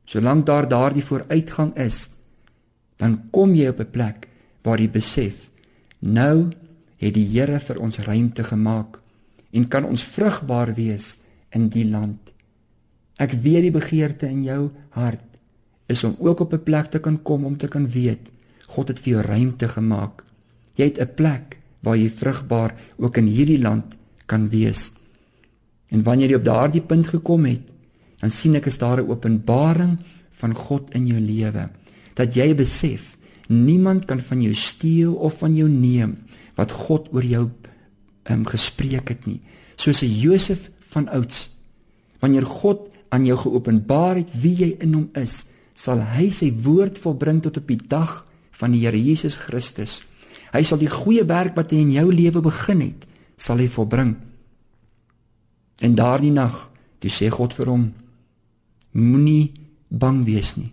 solank 0.05 0.45
daar 0.45 0.69
daardie 0.69 1.03
vooruitgang 1.03 1.73
is 1.81 2.05
dan 3.01 3.17
kom 3.31 3.55
jy 3.57 3.71
op 3.73 3.79
'n 3.79 3.91
plek 3.91 4.27
waar 4.63 4.79
jy 4.79 4.89
besef 4.89 5.49
nou 5.99 6.51
het 7.05 7.15
die 7.15 7.27
Here 7.31 7.59
vir 7.59 7.79
ons 7.81 7.99
ruimte 7.99 8.43
gemaak 8.43 8.99
en 9.55 9.67
kan 9.67 9.85
ons 9.87 10.03
vrugbaar 10.03 10.73
wees 10.75 11.15
in 11.55 11.69
die 11.69 11.85
land. 11.87 12.19
Ek 13.21 13.31
weet 13.31 13.69
die 13.69 13.75
begeerte 13.75 14.27
in 14.27 14.43
jou 14.43 14.71
hart 14.97 15.23
is 15.87 16.03
om 16.03 16.15
ook 16.19 16.39
op 16.39 16.53
'n 16.53 16.63
plek 16.63 16.91
te 16.91 16.99
kan 16.99 17.21
kom 17.23 17.45
om 17.45 17.57
te 17.57 17.67
kan 17.67 17.87
weet 17.87 18.31
God 18.67 18.87
het 18.87 18.99
vir 18.99 19.13
jou 19.13 19.21
ruimte 19.21 19.67
gemaak. 19.67 20.23
Jy 20.75 20.85
het 20.85 20.99
'n 20.99 21.15
plek 21.15 21.57
waar 21.79 21.97
jy 21.97 22.09
vrugbaar 22.09 22.75
ook 22.97 23.17
in 23.17 23.27
hierdie 23.27 23.61
land 23.61 23.95
kan 24.25 24.49
wees. 24.49 24.91
En 25.89 26.03
wanneer 26.03 26.29
jy 26.29 26.35
op 26.35 26.43
daardie 26.43 26.81
punt 26.81 27.07
gekom 27.07 27.45
het, 27.45 27.61
dan 28.19 28.31
sien 28.31 28.55
ek 28.55 28.65
is 28.65 28.77
daar 28.77 29.01
'n 29.01 29.09
openbaring 29.09 29.97
van 30.31 30.53
God 30.53 30.93
in 30.95 31.07
jou 31.07 31.19
lewe 31.19 31.69
dat 32.13 32.33
jy 32.35 32.55
besef 32.55 33.17
niemand 33.47 34.05
kan 34.05 34.19
van 34.19 34.41
jou 34.41 34.53
steel 34.53 35.13
of 35.13 35.37
van 35.37 35.55
jou 35.55 35.69
neem 35.69 36.17
wat 36.55 36.71
God 36.71 37.09
oor 37.13 37.23
jou 37.23 37.49
um, 38.31 38.45
gespreek 38.45 39.09
het 39.09 39.25
nie. 39.25 39.41
Soos 39.75 40.01
'n 40.01 40.19
Josef 40.19 40.69
van 40.89 41.07
ouds. 41.09 41.49
Wanneer 42.19 42.45
God 42.45 42.89
aan 43.09 43.25
jou 43.25 43.37
geopenbaar 43.37 44.15
het 44.15 44.29
wie 44.41 44.55
jy 44.55 44.75
in 44.79 44.93
hom 44.93 45.09
is, 45.13 45.45
sal 45.73 45.99
hy 45.99 46.29
sy 46.29 46.53
woord 46.63 46.97
volbring 46.99 47.41
tot 47.43 47.57
op 47.57 47.67
die 47.67 47.79
dag 47.87 48.25
van 48.51 48.71
die 48.71 48.85
Here 48.85 48.99
Jesus 48.99 49.35
Christus. 49.35 50.03
Hy 50.53 50.63
sal 50.63 50.79
die 50.79 50.91
goeie 50.91 51.25
werk 51.27 51.55
wat 51.55 51.71
hy 51.71 51.83
in 51.83 51.91
jou 51.91 52.07
lewe 52.13 52.41
begin 52.41 52.81
het, 52.81 53.05
sal 53.37 53.59
hy 53.59 53.67
volbring. 53.67 54.15
En 55.83 55.95
daardie 55.95 56.31
nag, 56.31 56.69
toe 56.99 57.11
sê 57.11 57.29
God 57.29 57.53
vir 57.53 57.67
hom: 57.67 57.89
Moenie 58.95 59.51
bang 59.89 60.23
wees 60.25 60.55
nie. 60.55 60.71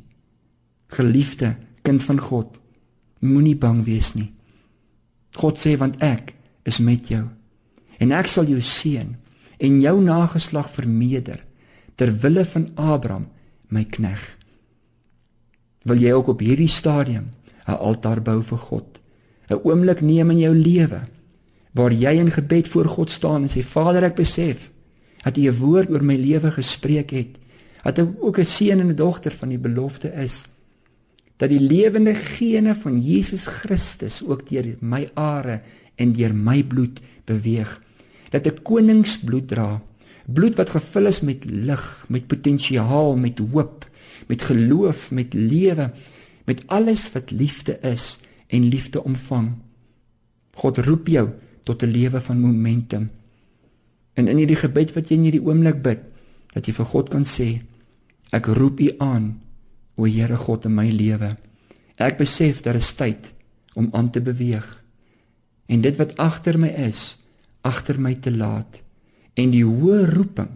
Geliefde 0.95 1.57
kind 1.83 2.03
van 2.07 2.21
God, 2.23 2.59
moenie 3.21 3.57
bang 3.59 3.83
wees 3.87 4.13
nie. 4.15 4.31
God 5.37 5.59
sê 5.59 5.77
want 5.77 6.01
ek 6.03 6.35
is 6.69 6.79
met 6.79 7.09
jou 7.09 7.25
en 8.03 8.13
ek 8.13 8.29
sal 8.29 8.49
jou 8.51 8.61
seën 8.61 9.15
en 9.63 9.81
jou 9.81 9.97
nageslag 10.03 10.71
vermeerder 10.71 11.45
ter 11.97 12.13
wille 12.23 12.45
van 12.45 12.69
Abraham 12.75 13.29
my 13.69 13.85
knegg. 13.85 14.23
Wil 15.87 16.03
jy 16.03 16.13
ook 16.13 16.33
op 16.35 16.41
hierdie 16.41 16.69
stadium 16.69 17.31
'n 17.67 17.79
altaar 17.79 18.23
bou 18.23 18.43
vir 18.43 18.59
God? 18.59 19.01
'n 19.51 19.61
Oomblik 19.65 20.01
neem 20.01 20.31
in 20.31 20.39
jou 20.39 20.55
lewe 20.55 21.03
waar 21.73 21.93
jy 21.93 22.19
in 22.21 22.31
gebed 22.31 22.69
voor 22.69 22.85
God 22.85 23.11
staan 23.11 23.43
en 23.43 23.49
sê 23.49 23.63
Vader, 23.65 24.05
ek 24.05 24.15
besef 24.15 24.71
dat 25.25 25.37
U 25.37 25.41
'n 25.41 25.59
woord 25.59 25.91
oor 25.91 26.05
my 26.05 26.17
lewe 26.17 26.51
gespreek 26.51 27.11
het. 27.11 27.39
Dat 27.83 27.99
ek 27.99 28.09
ook 28.21 28.39
'n 28.39 28.45
seun 28.45 28.81
en 28.81 28.89
'n 28.89 28.97
dogter 28.97 29.33
van 29.33 29.49
die 29.49 29.59
belofte 29.59 30.13
is 30.13 30.45
dat 31.43 31.51
die 31.51 31.63
lewende 31.63 32.15
gene 32.15 32.75
van 32.79 33.01
Jesus 33.03 33.49
Christus 33.51 34.21
ook 34.23 34.45
deur 34.47 34.77
my 34.79 35.09
are 35.19 35.59
en 35.99 36.13
deur 36.15 36.35
my 36.35 36.61
bloed 36.63 37.01
beweeg. 37.27 37.73
Dat 38.31 38.47
ek 38.47 38.63
koningsbloed 38.63 39.49
dra, 39.51 39.81
bloed 40.31 40.55
wat 40.61 40.71
gevul 40.77 41.11
is 41.11 41.19
met 41.27 41.43
lig, 41.51 41.83
met 42.07 42.31
potensiaal, 42.31 43.19
met 43.19 43.43
hoop, 43.43 43.89
met 44.31 44.47
geloof, 44.47 45.11
met 45.11 45.35
lewe, 45.35 45.91
met 46.47 46.63
alles 46.71 47.09
wat 47.17 47.35
liefde 47.35 47.75
is 47.91 48.21
en 48.47 48.71
liefde 48.71 49.03
omvang. 49.03 49.51
God 50.55 50.79
roep 50.87 51.11
jou 51.11 51.27
tot 51.67 51.83
'n 51.83 51.91
lewe 51.91 52.21
van 52.21 52.39
momentum. 52.39 53.11
En 54.15 54.29
in 54.29 54.37
hierdie 54.37 54.63
gebed 54.63 54.95
wat 54.95 55.09
jy 55.09 55.17
in 55.17 55.23
hierdie 55.27 55.43
oomblik 55.43 55.83
bid, 55.83 56.01
dat 56.55 56.67
jy 56.67 56.73
vir 56.73 56.87
God 56.87 57.09
kan 57.09 57.25
sê, 57.25 57.63
ek 58.31 58.47
roep 58.47 58.81
U 58.81 58.95
aan 58.99 59.42
O 60.03 60.09
Here 60.11 60.37
God 60.37 60.67
in 60.67 60.75
my 60.75 60.89
lewe. 60.91 61.37
Ek 62.03 62.19
besef 62.19 62.65
daar 62.65 62.81
is 62.81 62.91
tyd 62.99 63.31
om 63.79 63.91
aan 63.95 64.11
te 64.11 64.21
beweeg. 64.21 64.67
En 65.71 65.85
dit 65.85 65.99
wat 66.01 66.17
agter 66.21 66.59
my 66.59 66.73
is, 66.89 67.23
agter 67.63 68.01
my 68.03 68.17
te 68.19 68.33
laat 68.35 68.81
en 69.39 69.53
die 69.55 69.65
hoë 69.65 70.11
roeping 70.11 70.51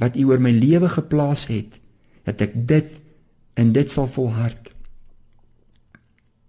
wat 0.00 0.16
U 0.16 0.28
oor 0.30 0.40
my 0.42 0.54
lewe 0.54 0.88
geplaas 0.88 1.48
het, 1.50 1.76
dat 2.24 2.40
ek 2.40 2.54
dit 2.68 2.94
en 3.60 3.74
dit 3.74 3.90
sal 3.90 4.08
volhard. 4.10 4.70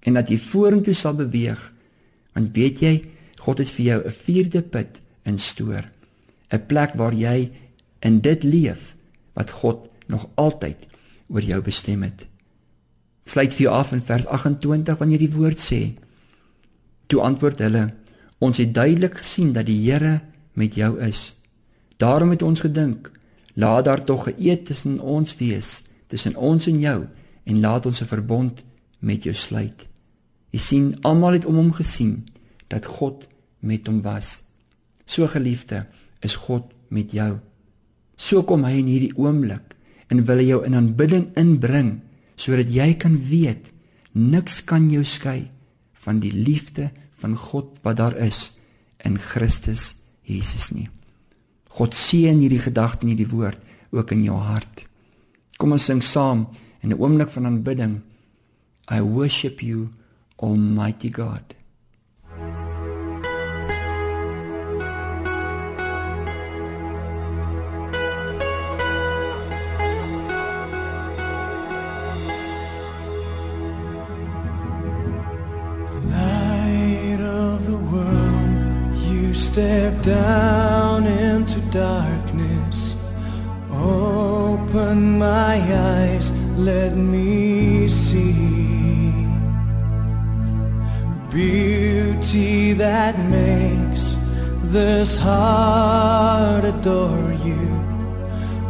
En 0.05 0.17
dat 0.17 0.29
jy 0.31 0.37
vorentoe 0.39 0.95
sal 0.97 1.17
beweeg, 1.17 1.59
want 2.37 2.55
weet 2.55 2.81
jy, 2.85 2.93
God 3.41 3.61
het 3.61 3.69
vir 3.69 3.85
jou 3.85 3.99
'n 4.05 4.15
vierde 4.23 4.61
put 4.61 5.01
instoor, 5.25 5.89
'n 6.51 6.65
plek 6.67 6.95
waar 6.95 7.13
jy 7.13 7.51
in 8.01 8.21
dit 8.21 8.43
leef 8.43 8.95
wat 9.33 9.51
God 9.51 9.89
nog 10.07 10.29
altyd 10.35 10.87
oor 11.27 11.41
jou 11.41 11.61
bestem 11.61 12.03
het. 12.03 12.25
Sluit 13.25 13.53
vir 13.53 13.65
jou 13.65 13.73
af 13.73 13.91
in 13.95 14.01
vers 14.05 14.25
28 14.25 14.97
wanneer 14.99 15.19
die 15.19 15.33
woord 15.33 15.61
sê: 15.61 15.95
Toe 17.07 17.21
antwoord 17.21 17.59
hulle: 17.65 17.93
Ons 18.37 18.57
het 18.61 18.73
duidelik 18.73 19.17
gesien 19.17 19.53
dat 19.53 19.65
die 19.65 19.79
Here 19.81 20.21
met 20.53 20.75
jou 20.75 20.99
is. 21.01 21.33
Daarom 21.97 22.29
het 22.29 22.41
ons 22.41 22.61
gedink: 22.61 23.11
Laat 23.55 23.85
daar 23.85 24.03
tog 24.03 24.27
'n 24.27 24.35
eed 24.37 24.65
tussen 24.65 24.99
ons 24.99 25.37
wees, 25.37 25.83
tussen 26.07 26.35
ons 26.35 26.67
en 26.67 26.79
jou, 26.79 27.07
en 27.43 27.59
laat 27.59 27.85
ons 27.85 28.01
'n 28.01 28.05
verbond 28.05 28.63
met 28.99 29.23
jou 29.23 29.35
sluit. 29.35 29.87
Jy 30.49 30.59
sien, 30.59 31.01
almal 31.01 31.31
het 31.31 31.45
om 31.45 31.55
hom 31.55 31.71
gesien 31.71 32.27
dat 32.67 32.85
God 32.85 33.27
met 33.59 33.87
hom 33.87 34.01
was. 34.01 34.43
So 35.05 35.27
geliefde, 35.27 35.85
is 36.19 36.35
God 36.35 36.73
met 36.87 37.11
jou. 37.11 37.39
So 38.15 38.43
kom 38.43 38.63
hy 38.63 38.71
in 38.71 38.87
hierdie 38.87 39.17
oomblik 39.17 39.74
en 40.07 40.25
wil 40.25 40.41
jou 40.45 40.59
in 40.65 40.75
aanbidding 40.77 41.31
inbring 41.39 41.99
sodat 42.35 42.69
jy 42.71 42.93
kan 42.99 43.17
weet 43.29 43.71
niks 44.11 44.61
kan 44.67 44.89
jou 44.91 45.03
skei 45.03 45.47
van 46.05 46.19
die 46.23 46.33
liefde 46.33 46.91
van 47.21 47.35
God 47.35 47.79
wat 47.83 47.97
daar 47.97 48.17
is 48.17 48.57
in 49.05 49.17
Christus 49.17 49.95
Jesus 50.25 50.71
nie. 50.73 50.87
God 51.75 51.93
seën 51.93 52.39
hierdie 52.39 52.61
gedagte 52.63 53.05
en 53.05 53.13
hierdie 53.13 53.29
woord 53.29 53.59
ook 53.95 54.11
in 54.15 54.23
jou 54.25 54.37
hart. 54.39 54.85
Kom 55.59 55.75
ons 55.75 55.85
sing 55.85 56.01
saam 56.03 56.47
in 56.81 56.91
'n 56.91 56.99
oomblik 56.99 57.29
van 57.29 57.45
aanbidding. 57.45 58.01
I 58.91 59.01
worship 59.01 59.61
you 59.61 59.89
almighty 60.37 61.09
God. 61.09 61.55
Step 79.85 80.01
down 80.03 81.05
into 81.05 81.59
darkness. 81.69 82.95
Open 83.71 85.19
my 85.19 85.57
eyes, 85.93 86.31
let 86.57 86.95
me 86.95 87.87
see 87.87 88.33
beauty 91.29 92.73
that 92.73 93.15
makes 93.29 94.17
this 94.75 95.17
heart 95.17 96.65
adore 96.65 97.33
you. 97.47 97.65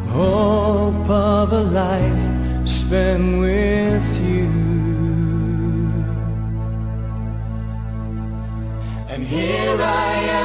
Hope 0.10 1.10
of 1.10 1.54
a 1.54 1.64
life 1.84 2.26
spent 2.68 3.40
with 3.40 4.08
you. 4.30 4.50
And 9.08 9.24
here 9.24 9.78
I 9.82 10.14
am 10.40 10.45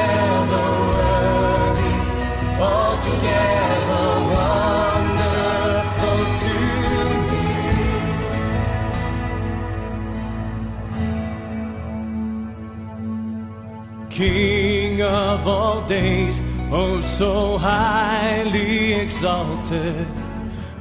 King 14.11 15.01
of 15.01 15.47
all 15.47 15.87
days, 15.87 16.43
oh 16.69 16.99
so 16.99 17.57
highly 17.57 18.93
exalted, 18.93 20.05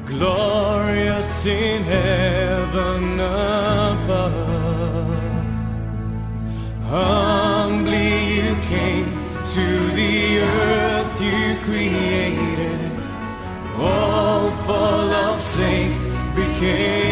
glorious 0.04 1.46
in 1.46 1.84
heaven 1.84 3.20
above. 3.20 4.34
Humbly 6.88 8.34
you 8.34 8.56
came 8.62 9.06
to 9.54 9.66
the 9.94 10.40
earth 10.40 11.20
you 11.20 11.56
created, 11.62 12.92
all 13.78 14.50
full 14.66 15.10
of 15.28 15.40
sin 15.40 15.92
became 16.34 17.09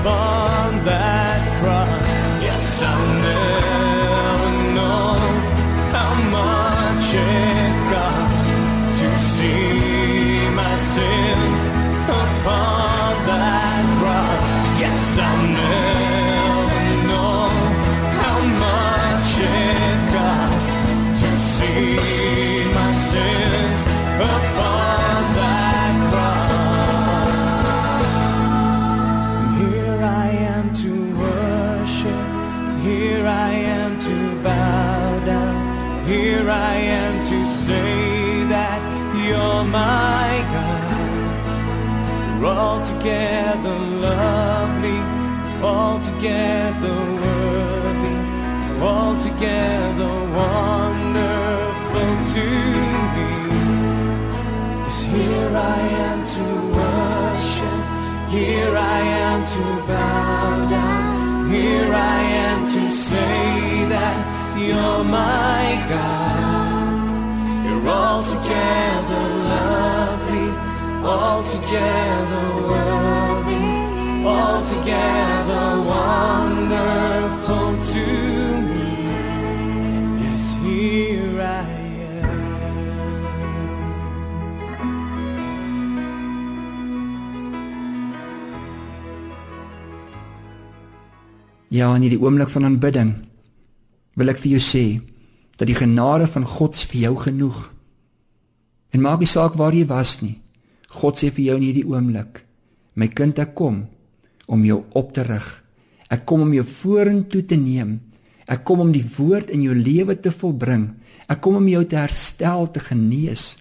upon 0.00 0.82
that 0.86 1.19
altogether 43.00 43.78
lovely, 44.02 45.00
altogether 45.62 46.96
worthy, 47.22 48.16
altogether 48.82 50.12
wonderful 50.36 52.12
to 52.34 52.44
me. 53.16 53.30
Yes, 54.84 55.02
here 55.04 55.52
I 55.56 55.80
am 56.08 56.18
to 56.36 56.44
worship. 56.76 57.80
Here 58.30 58.76
I 58.76 59.00
am 59.24 59.40
to 59.46 59.64
bow 59.86 60.66
down. 60.68 61.50
Here 61.50 61.92
I 61.94 62.20
am 62.44 62.68
to 62.68 62.90
say 62.90 63.86
that 63.88 64.58
you're 64.58 65.04
my 65.04 65.86
God. 65.88 67.64
You're 67.64 67.88
altogether 67.88 68.89
altogether 71.40 72.46
worthy, 72.68 73.66
altogether 74.28 75.66
wonderful 75.92 77.70
to 77.92 78.04
me. 78.68 78.88
Yes, 80.20 80.44
here 80.60 81.40
I. 81.40 81.64
Ja, 91.68 91.94
in 91.94 92.02
hierdie 92.02 92.20
oomblik 92.20 92.52
van 92.52 92.68
aanbidding 92.68 93.14
wil 94.18 94.28
ek 94.28 94.42
vir 94.44 94.58
jou 94.58 94.62
sê 94.66 94.84
dat 95.56 95.70
die 95.70 95.78
genade 95.78 96.28
van 96.28 96.44
God 96.44 96.76
vir 96.92 97.00
jou 97.06 97.16
genoeg. 97.24 97.64
En 98.92 99.00
maak 99.08 99.24
nie 99.24 99.32
saak 99.32 99.56
waar 99.56 99.72
jy 99.72 99.88
was 99.88 100.18
nie. 100.20 100.36
God 100.90 101.18
sê 101.18 101.30
vir 101.30 101.44
jou 101.44 101.56
in 101.60 101.66
hierdie 101.68 101.86
oomblik: 101.86 102.44
"My 102.94 103.08
kind, 103.08 103.38
ek 103.38 103.54
kom 103.54 103.86
om 104.50 104.64
jou 104.66 104.82
op 104.98 105.12
te 105.14 105.22
rig. 105.22 105.48
Ek 106.10 106.26
kom 106.26 106.42
om 106.42 106.52
jou 106.54 106.64
vorentoe 106.66 107.44
te 107.46 107.56
neem. 107.56 108.00
Ek 108.50 108.64
kom 108.66 108.82
om 108.82 108.90
die 108.92 109.04
woord 109.16 109.50
in 109.54 109.62
jou 109.62 109.74
lewe 109.74 110.16
te 110.18 110.32
volbring. 110.34 110.88
Ek 111.30 111.40
kom 111.40 111.60
om 111.60 111.68
jou 111.70 111.84
te 111.86 111.96
herstel, 112.00 112.66
te 112.74 112.82
genees. 112.82 113.54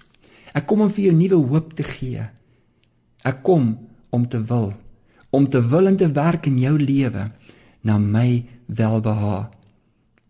Ek 0.57 0.65
kom 0.65 0.81
om 0.81 0.89
vir 0.89 1.09
jou 1.09 1.15
nuwe 1.15 1.41
hoop 1.51 1.75
te 1.77 1.85
gee. 1.85 2.25
Ek 3.23 3.43
kom 3.45 3.75
om 4.09 4.25
te 4.25 4.41
wil, 4.41 4.73
om 5.29 5.45
te 5.45 5.61
wil 5.61 5.87
en 5.87 5.97
te 5.97 6.09
werk 6.09 6.47
in 6.49 6.57
jou 6.57 6.73
lewe 6.79 7.29
na 7.85 7.99
my 8.01 8.41
welbehae. 8.65 9.45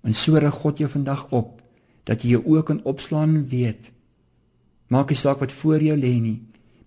En 0.04 0.14
so 0.14 0.36
rig 0.40 0.60
God 0.60 0.84
jou 0.84 0.90
vandag 0.92 1.30
op 1.32 1.62
dat 2.04 2.24
jy 2.24 2.36
jou 2.36 2.44
oë 2.56 2.66
kan 2.68 2.84
opslaan 2.84 3.38
en 3.38 3.48
weet 3.48 3.92
maak 4.90 5.12
nie 5.12 5.20
saak 5.20 5.44
wat 5.44 5.52
voor 5.54 5.84
jou 5.86 5.96
lê 6.00 6.16
nie 6.18 6.40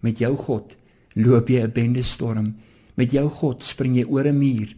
met 0.02 0.20
jou 0.22 0.34
God 0.36 0.76
loop 1.14 1.48
jy 1.48 1.62
'n 1.62 1.72
bende 1.72 2.02
storm 2.02 2.54
met 2.96 3.12
jou 3.12 3.28
God 3.28 3.62
spring 3.62 3.96
jy 3.96 4.04
oor 4.04 4.26
'n 4.26 4.38
muur 4.38 4.76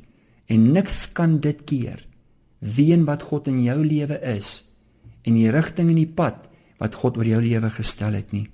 en 0.48 0.72
niks 0.72 1.12
kan 1.12 1.40
dit 1.40 1.64
keer 1.64 2.06
ween 2.60 3.04
wat 3.04 3.22
God 3.22 3.48
in 3.48 3.62
jou 3.62 3.84
lewe 3.84 4.20
is 4.22 4.64
en 5.24 5.34
die 5.34 5.50
rigting 5.50 5.90
en 5.90 5.96
die 5.96 6.14
pad 6.14 6.48
wat 6.78 6.94
God 6.94 7.16
oor 7.16 7.26
jou 7.26 7.40
lewe 7.40 7.70
gestel 7.70 8.12
het 8.12 8.32
nie 8.32 8.48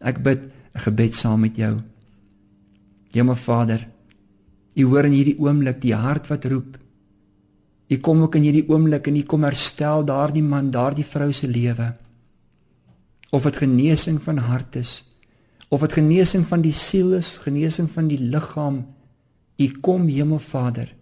ek 0.00 0.22
bid 0.22 0.40
'n 0.74 0.80
gebed 0.80 1.14
saam 1.14 1.40
met 1.40 1.56
jou 1.56 1.82
Hemel 3.12 3.36
Vader 3.36 3.88
U 4.78 4.86
hoor 4.86 5.08
in 5.08 5.16
hierdie 5.16 5.38
oomblik 5.42 5.80
die 5.82 5.96
hart 5.96 6.28
wat 6.30 6.46
roep. 6.50 6.76
U 7.88 7.96
kom 8.04 8.22
ook 8.22 8.36
in 8.38 8.46
hierdie 8.46 8.66
oomblik 8.68 9.08
en 9.10 9.16
u 9.18 9.24
kom 9.26 9.46
herstel 9.46 10.04
daardie 10.06 10.44
man, 10.44 10.70
daardie 10.70 11.06
vrou 11.06 11.32
se 11.34 11.48
lewe. 11.50 11.88
Of 13.34 13.48
dit 13.48 13.58
genesing 13.64 14.20
van 14.22 14.38
hart 14.46 14.78
is, 14.78 14.92
of 15.68 15.80
dit 15.84 15.98
genesing 16.00 16.46
van 16.48 16.62
die 16.64 16.72
siel 16.72 17.12
is, 17.18 17.36
genesing 17.44 17.90
van 17.92 18.08
die 18.08 18.20
liggaam. 18.20 18.84
U 19.58 19.66
kom 19.84 20.06
Hemelvader 20.08 20.94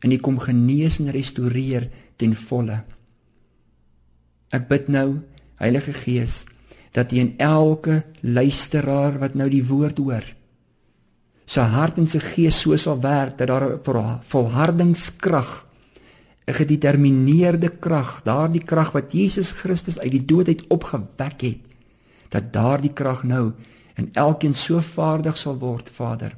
en 0.00 0.12
u 0.14 0.18
kom 0.22 0.38
genees 0.38 0.98
en 1.02 1.10
restoreer 1.14 1.88
ten 2.16 2.34
volle. 2.34 2.82
Ek 4.54 4.68
bid 4.70 4.88
nou, 4.88 5.20
Heilige 5.58 5.92
Gees, 5.92 6.44
dat 6.94 7.12
in 7.12 7.34
elke 7.42 8.02
luisteraar 8.22 9.18
wat 9.20 9.34
nou 9.34 9.48
die 9.50 9.64
woord 9.66 9.98
hoor, 9.98 10.24
sy 11.48 11.64
hart 11.72 11.98
en 11.98 12.06
sy 12.08 12.20
gees 12.20 12.58
so 12.62 12.76
sal 12.76 13.00
werk 13.00 13.38
dat 13.38 13.48
daar 13.48 13.64
'n 13.64 14.20
volhardingskrag 14.22 15.66
'n 16.46 16.52
gedetermineerde 16.52 17.68
krag, 17.68 18.22
daardie 18.24 18.64
krag 18.64 18.92
wat 18.92 19.12
Jesus 19.12 19.50
Christus 19.50 19.98
uit 19.98 20.10
die 20.10 20.24
dood 20.24 20.48
uit 20.48 20.64
opgewek 20.68 21.40
het, 21.40 21.60
dat 22.28 22.52
daardie 22.52 22.92
krag 22.92 23.22
nou 23.24 23.52
in 23.98 24.10
elkeen 24.14 24.54
so 24.54 24.80
vaardig 24.80 25.38
sal 25.38 25.58
word, 25.58 25.90
Vader, 25.90 26.36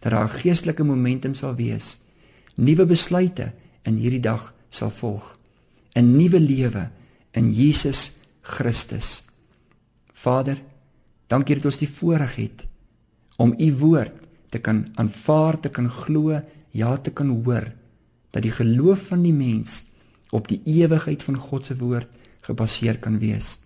dat 0.00 0.12
daar 0.12 0.28
'n 0.28 0.38
geestelike 0.40 0.84
momentum 0.84 1.34
sal 1.34 1.54
wees. 1.54 1.98
Nuwe 2.54 2.86
besluite 2.86 3.52
in 3.82 3.96
hierdie 3.96 4.20
dag 4.20 4.54
sal 4.68 4.90
volg. 4.90 5.38
'n 5.94 6.16
Nuwe 6.16 6.40
lewe 6.40 6.90
in 7.32 7.52
Jesus 7.52 8.12
Christus. 8.40 9.24
Vader, 10.12 10.62
dankie 11.26 11.54
dat 11.54 11.64
ons 11.64 11.78
die 11.78 11.88
voorreg 11.88 12.36
het 12.36 12.66
om 13.36 13.54
u 13.58 13.74
woord 13.74 14.12
te 14.48 14.58
kan 14.58 14.86
aanvaar, 14.94 15.60
te 15.60 15.68
kan 15.68 15.88
glo, 15.90 16.42
ja 16.70 16.96
te 16.96 17.10
kan 17.10 17.28
hoor 17.44 17.72
dat 18.30 18.42
die 18.42 18.52
geloof 18.52 19.06
van 19.06 19.22
die 19.22 19.32
mens 19.32 19.84
op 20.30 20.48
die 20.48 20.60
ewigheid 20.64 21.22
van 21.22 21.36
God 21.36 21.66
se 21.66 21.76
woord 21.76 22.08
gebaseer 22.40 22.98
kan 22.98 23.18
wees. 23.18 23.58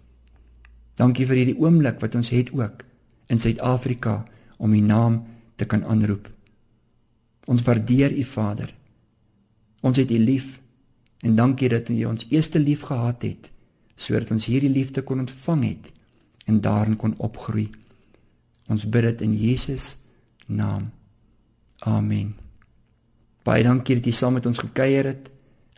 Dankie 0.95 1.27
vir 1.27 1.37
hierdie 1.37 1.59
oomblik 1.59 2.01
wat 2.01 2.15
ons 2.15 2.31
het 2.35 2.53
ook 2.53 2.88
in 3.29 3.41
Suid-Afrika 3.41 4.25
om 4.57 4.73
u 4.73 4.81
naam 4.81 5.23
te 5.57 5.65
kan 5.65 5.85
aanroep. 5.85 6.31
Ons 7.47 7.63
waardeer 7.63 8.13
u 8.13 8.25
Vader. 8.25 8.75
Ons 9.81 9.97
het 9.97 10.11
u 10.11 10.19
lief 10.19 10.59
en 11.21 11.37
dankie 11.37 11.69
dat 11.69 11.89
u 11.89 12.05
ons 12.05 12.27
eerste 12.29 12.59
lief 12.59 12.83
gehad 12.89 13.23
het 13.23 13.51
sodat 13.99 14.31
ons 14.31 14.47
hierdie 14.47 14.71
liefde 14.71 15.03
kon 15.03 15.19
ontvang 15.19 15.65
het 15.65 15.89
en 16.47 16.61
daarin 16.63 16.97
kon 16.97 17.17
opgroei. 17.19 17.67
Ons 18.71 18.87
bid 18.87 19.03
dit 19.03 19.25
in 19.27 19.35
Jesus 19.35 19.97
naam. 20.47 20.91
Amen. 21.79 22.35
Baie 23.43 23.65
dankie 23.67 23.99
dat 23.99 24.07
jy 24.07 24.15
saam 24.15 24.39
met 24.39 24.47
ons 24.47 24.61
gekuier 24.63 25.11
het. 25.11 25.29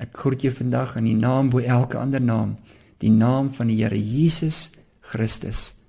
Ek 0.00 0.16
groet 0.16 0.44
jou 0.44 0.52
vandag 0.52 0.96
in 1.00 1.08
die 1.08 1.16
naam 1.16 1.50
bo 1.52 1.60
elke 1.60 1.98
ander 2.00 2.20
naam, 2.20 2.56
die 3.00 3.12
naam 3.12 3.50
van 3.56 3.68
die 3.72 3.80
Here 3.80 3.96
Jesus 3.96 4.70
Christus. 5.00 5.79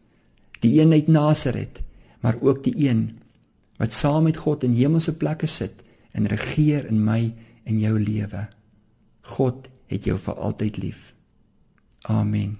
Die 0.62 0.78
een 0.82 0.94
uit 0.94 1.08
Nasaret, 1.08 1.82
maar 2.22 2.38
ook 2.42 2.64
die 2.64 2.76
een 2.90 3.18
wat 3.82 3.94
saam 3.94 4.24
met 4.30 4.38
God 4.38 4.64
in 4.64 4.78
hemelse 4.78 5.14
plekke 5.18 5.50
sit 5.50 5.82
en 6.12 6.28
regeer 6.30 6.86
in 6.86 7.04
my 7.04 7.34
en 7.64 7.80
jou 7.80 7.98
lewe. 8.00 8.46
God 9.22 9.70
het 9.90 10.06
jou 10.06 10.20
vir 10.20 10.38
altyd 10.38 10.78
lief. 10.78 11.14
Amen. 12.02 12.60